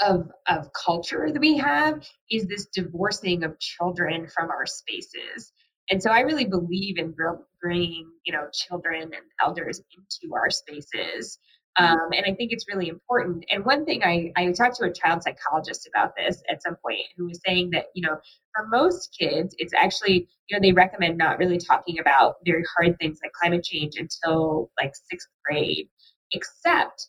[0.00, 5.52] of of culture that we have is this divorcing of children from our spaces.
[5.90, 7.14] And so I really believe in
[7.62, 11.38] bringing, you know, children and elders into our spaces.
[11.76, 13.44] Um, and I think it's really important.
[13.50, 17.00] And one thing I, I talked to a child psychologist about this at some point
[17.16, 18.16] who was saying that, you know,
[18.54, 22.98] for most kids, it's actually, you know, they recommend not really talking about very hard
[22.98, 25.88] things like climate change until like sixth grade,
[26.32, 27.08] except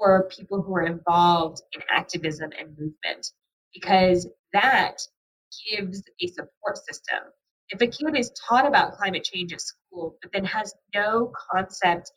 [0.00, 3.26] for people who are involved in activism and movement,
[3.74, 4.96] because that
[5.70, 7.18] gives a support system.
[7.68, 12.10] If a kid is taught about climate change at school, but then has no concept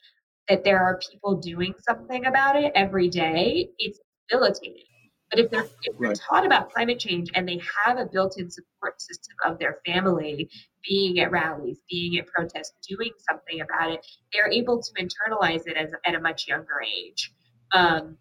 [0.47, 4.85] that there are people doing something about it every day, it's debilitating.
[5.29, 6.19] But if they're, if they're right.
[6.29, 10.49] taught about climate change and they have a built-in support system of their family
[10.87, 15.75] being at rallies, being at protests, doing something about it, they're able to internalize it
[15.75, 17.31] as, at a much younger age.
[17.73, 18.17] Um,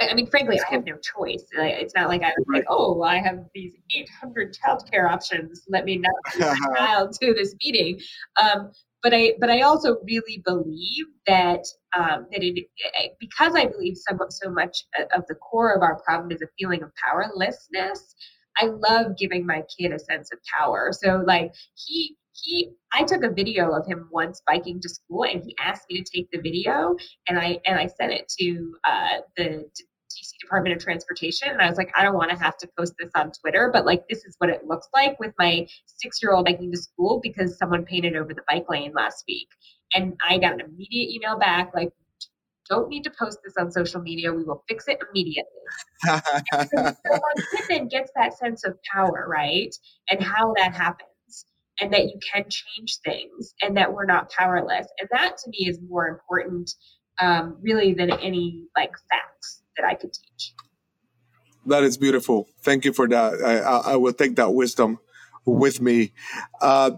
[0.00, 1.44] I mean, frankly, I have no choice.
[1.52, 5.62] It's not like I'm like, oh, I have these 800 childcare options.
[5.68, 8.00] Let me not my child to this meeting.
[8.40, 8.72] Um,
[9.02, 11.64] but I, but I also really believe that
[11.96, 12.66] um, that it,
[13.20, 14.84] because I believe so so much
[15.14, 18.14] of the core of our problem is a feeling of powerlessness.
[18.58, 20.90] I love giving my kid a sense of power.
[20.92, 25.42] So like he he I took a video of him once biking to school and
[25.42, 26.96] he asked me to take the video
[27.28, 31.68] and I and I sent it to uh, the DC Department of Transportation and I
[31.68, 34.24] was like I don't want to have to post this on Twitter but like this
[34.24, 35.66] is what it looks like with my
[36.04, 39.48] 6-year-old biking to school because someone painted over the bike lane last week
[39.94, 41.90] and I got an immediate email back like
[42.68, 44.32] don't need to post this on social media.
[44.32, 45.44] We will fix it immediately.
[46.04, 46.18] so,
[46.74, 47.20] so
[47.68, 49.72] then gets that sense of power, right?
[50.10, 51.08] And how that happens
[51.80, 54.86] and that you can change things and that we're not powerless.
[54.98, 56.70] And that to me is more important,
[57.20, 60.52] um, really, than any like facts that I could teach.
[61.66, 62.48] That is beautiful.
[62.62, 63.34] Thank you for that.
[63.44, 64.98] I, I, I will take that wisdom
[65.44, 66.12] with me.
[66.60, 66.92] Uh,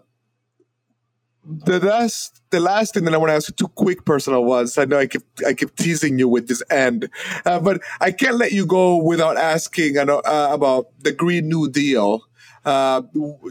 [1.49, 4.77] the last the last thing that I want to ask you two quick personal ones.
[4.77, 7.09] I know I keep I keep teasing you with this end,
[7.47, 12.23] uh, but I can't let you go without asking uh, about the Green New Deal.
[12.65, 13.03] Uh,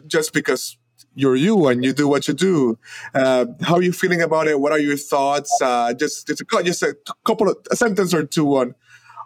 [0.06, 0.78] just because
[1.18, 2.78] you're you and you do what you do.
[3.14, 4.60] Uh, how are you feeling about it?
[4.60, 5.52] What are your thoughts?
[5.62, 6.96] Uh, just just a, just a
[7.26, 8.76] couple of a sentence or two on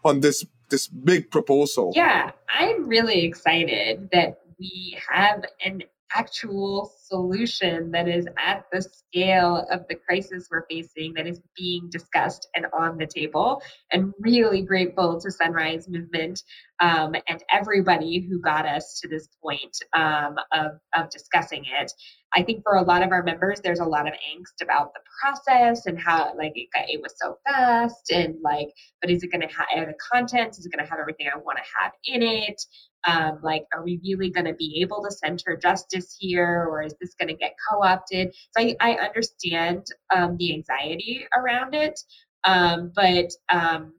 [0.05, 1.91] on this this big proposal.
[1.93, 5.83] Yeah, I'm really excited that we have an
[6.15, 11.89] actual solution that is at the scale of the crisis we're facing that is being
[11.89, 13.62] discussed and on the table.
[13.91, 16.41] And really grateful to sunrise movement
[16.80, 21.91] um, and everybody who got us to this point um, of, of discussing it.
[22.34, 25.01] I think for a lot of our members there's a lot of angst about the
[25.22, 28.70] process and how like it, got, it was so fast and like
[29.01, 31.38] but is it going to have the content is it going to have everything i
[31.38, 32.62] want to have in it
[33.06, 36.93] um, like, are we really going to be able to center justice here, or is
[37.02, 38.34] this going to get co-opted?
[38.52, 41.99] So I, I understand um, the anxiety around it,
[42.43, 43.93] um, but um,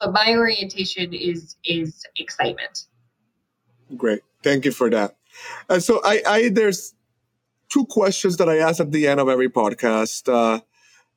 [0.00, 2.86] but my orientation is is excitement.
[3.96, 5.16] Great, thank you for that.
[5.68, 6.94] And so I, I there's
[7.68, 10.60] two questions that I ask at the end of every podcast, uh,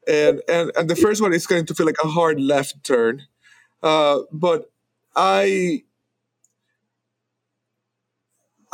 [0.08, 3.24] and and and the first one is going to feel like a hard left turn,
[3.82, 4.70] uh, but
[5.16, 5.85] I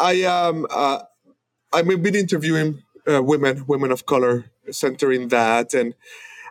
[0.02, 1.04] I um uh,
[1.74, 5.96] I've been interviewing uh, women, women of color, centering that, and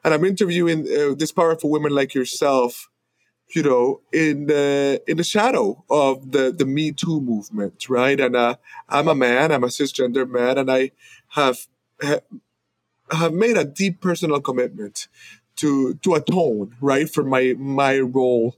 [0.04, 2.90] and I'm interviewing uh, these powerful women like yourself,
[3.54, 8.20] you know, in the in the shadow of the the Me Too movement, right?
[8.20, 8.56] And uh,
[8.88, 10.92] I'm a man, I'm a cisgender man, and I
[11.30, 11.66] have
[13.10, 15.08] have made a deep personal commitment
[15.56, 18.56] to to atone, right, for my my role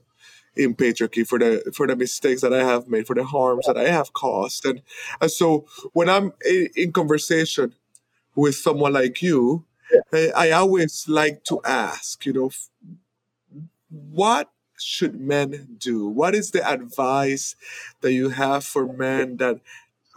[0.55, 3.77] in patriarchy for the for the mistakes that I have made, for the harms that
[3.77, 4.81] I have caused, and
[5.21, 7.73] and so when I'm in, in conversation
[8.35, 9.65] with someone like you,
[10.11, 12.51] I, eh, I always like to ask, you know,
[13.89, 14.49] what
[14.79, 16.07] should men do?
[16.07, 17.55] What is the advice
[18.01, 19.59] that you have for men that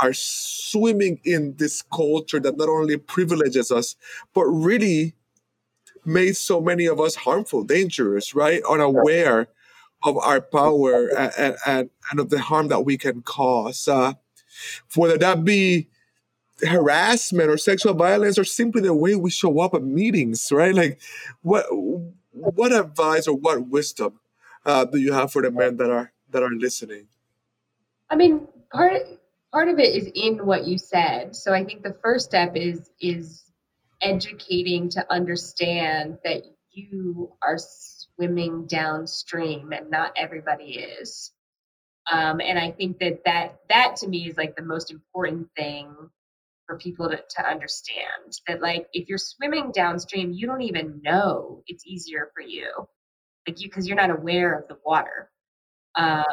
[0.00, 3.96] are swimming in this culture that not only privileges us,
[4.34, 5.14] but really
[6.04, 8.62] made so many of us harmful, dangerous, right?
[8.68, 9.48] Unaware
[10.06, 13.88] of our power and, and, and of the harm that we can cause.
[13.88, 14.14] Uh,
[14.94, 15.88] whether that be
[16.62, 20.74] harassment or sexual violence or simply the way we show up at meetings, right?
[20.74, 21.00] Like,
[21.42, 21.66] what
[22.32, 24.20] what advice or what wisdom
[24.64, 27.08] uh, do you have for the men that are that are listening?
[28.10, 29.02] I mean, part
[29.52, 31.34] part of it is in what you said.
[31.36, 33.42] So I think the first step is is
[34.00, 37.58] educating to understand that you are
[38.16, 41.32] swimming downstream and not everybody is.
[42.10, 45.94] Um, and I think that, that that to me is like the most important thing
[46.66, 51.62] for people to, to understand that like if you're swimming downstream, you don't even know
[51.66, 52.70] it's easier for you.
[53.46, 55.30] Like you because you're not aware of the water.
[55.96, 56.24] Um,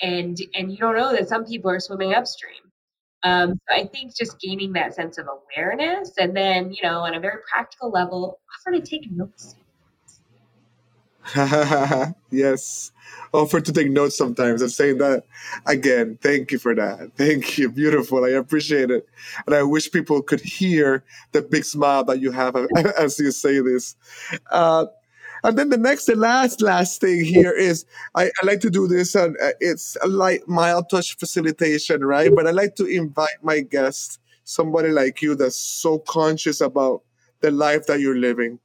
[0.00, 2.60] and and you don't know that some people are swimming upstream.
[3.24, 7.14] Um, so I think just gaining that sense of awareness, and then you know, on
[7.14, 9.54] a very practical level, offer to take notes.
[12.30, 12.92] yes,
[13.32, 14.62] offer to take notes sometimes.
[14.62, 15.24] I'm saying that
[15.66, 16.18] again.
[16.20, 17.12] Thank you for that.
[17.16, 17.70] Thank you.
[17.70, 18.24] Beautiful.
[18.24, 19.08] I appreciate it,
[19.46, 22.56] and I wish people could hear the big smile that you have
[22.98, 23.96] as you say this.
[24.50, 24.86] Uh,
[25.44, 27.84] and then the next, the last, last thing here is
[28.14, 32.32] I, I like to do this, and uh, it's a light, mild touch facilitation, right?
[32.34, 37.02] But I like to invite my guest, somebody like you that's so conscious about
[37.40, 38.60] the life that you're living,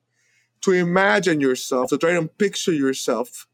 [0.61, 3.47] to imagine yourself, to try and picture yourself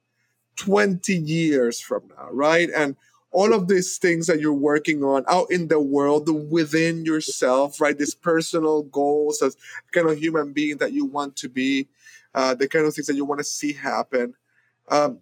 [0.57, 2.69] 20 years from now, right?
[2.75, 2.95] And
[3.31, 7.97] all of these things that you're working on out in the world, within yourself, right?
[7.97, 9.57] These personal goals as
[9.91, 11.87] kind of human being that you want to be
[12.35, 14.35] uh, the kind of things that you want to see happen.
[14.89, 15.19] Um,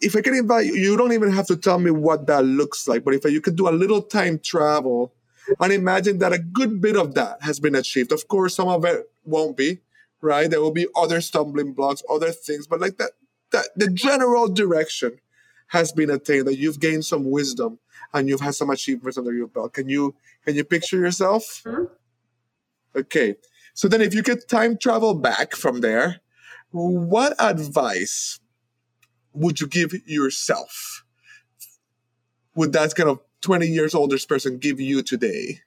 [0.00, 2.88] if I can invite you, you don't even have to tell me what that looks
[2.88, 5.14] like, but if you could do a little time travel
[5.60, 8.12] and imagine that a good bit of that has been achieved.
[8.12, 9.80] Of course, some of it won't be,
[10.24, 10.50] right?
[10.50, 13.12] There will be other stumbling blocks, other things, but like that,
[13.52, 15.20] that the general direction
[15.68, 17.78] has been attained, that you've gained some wisdom
[18.12, 19.74] and you've had some achievements under your belt.
[19.74, 20.14] Can you
[20.44, 21.62] can you picture yourself?
[21.64, 21.84] Mm-hmm.
[22.96, 23.36] Okay.
[23.74, 26.20] So then, if you could time travel back from there,
[26.70, 28.40] what advice
[29.32, 31.04] would you give yourself?
[32.54, 35.60] Would that kind of 20 years older person give you today?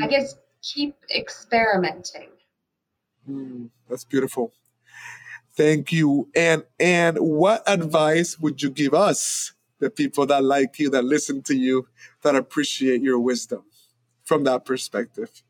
[0.00, 2.28] I guess keep experimenting.
[3.28, 4.52] Mm, that's beautiful.
[5.54, 6.28] Thank you.
[6.34, 11.42] And and what advice would you give us, the people that like you, that listen
[11.42, 11.88] to you,
[12.22, 13.64] that appreciate your wisdom
[14.24, 15.42] from that perspective?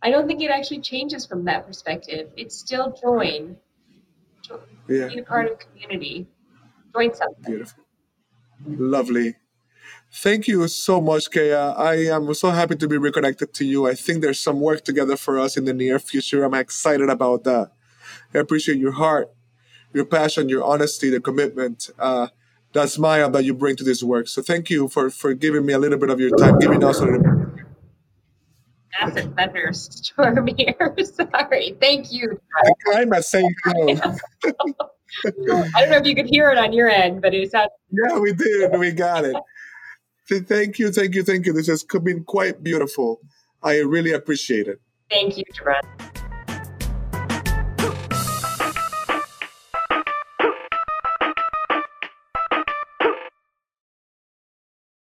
[0.00, 2.30] I don't think it actually changes from that perspective.
[2.36, 3.56] It's still join.
[4.42, 5.08] join yeah.
[5.08, 6.28] Be a part of community.
[6.94, 7.44] Join something.
[7.44, 7.84] Beautiful.
[8.66, 9.36] Lovely.
[10.10, 11.78] Thank you so much, Keya.
[11.78, 13.86] I am so happy to be reconnected to you.
[13.86, 16.44] I think there's some work together for us in the near future.
[16.44, 17.72] I'm excited about that.
[18.34, 19.30] I appreciate your heart,
[19.92, 22.28] your passion, your honesty, the commitment, uh,
[22.72, 24.28] that smile that you bring to this work.
[24.28, 27.00] So thank you for, for giving me a little bit of your time, giving us
[27.00, 27.64] a little bit.
[29.00, 30.96] Massive thunderstorm here.
[31.04, 31.76] Sorry.
[31.80, 32.40] Thank you.
[32.56, 34.16] I'm climate saying hello.
[35.24, 37.70] I don't know if you could hear it on your end, but it sounded.
[37.90, 38.78] Yeah, we did.
[38.78, 39.36] We got it.
[40.28, 41.54] Thank you, thank you, thank you.
[41.54, 43.20] This has been quite beautiful.
[43.62, 44.78] I really appreciate it.
[45.10, 45.80] Thank you, Jerome.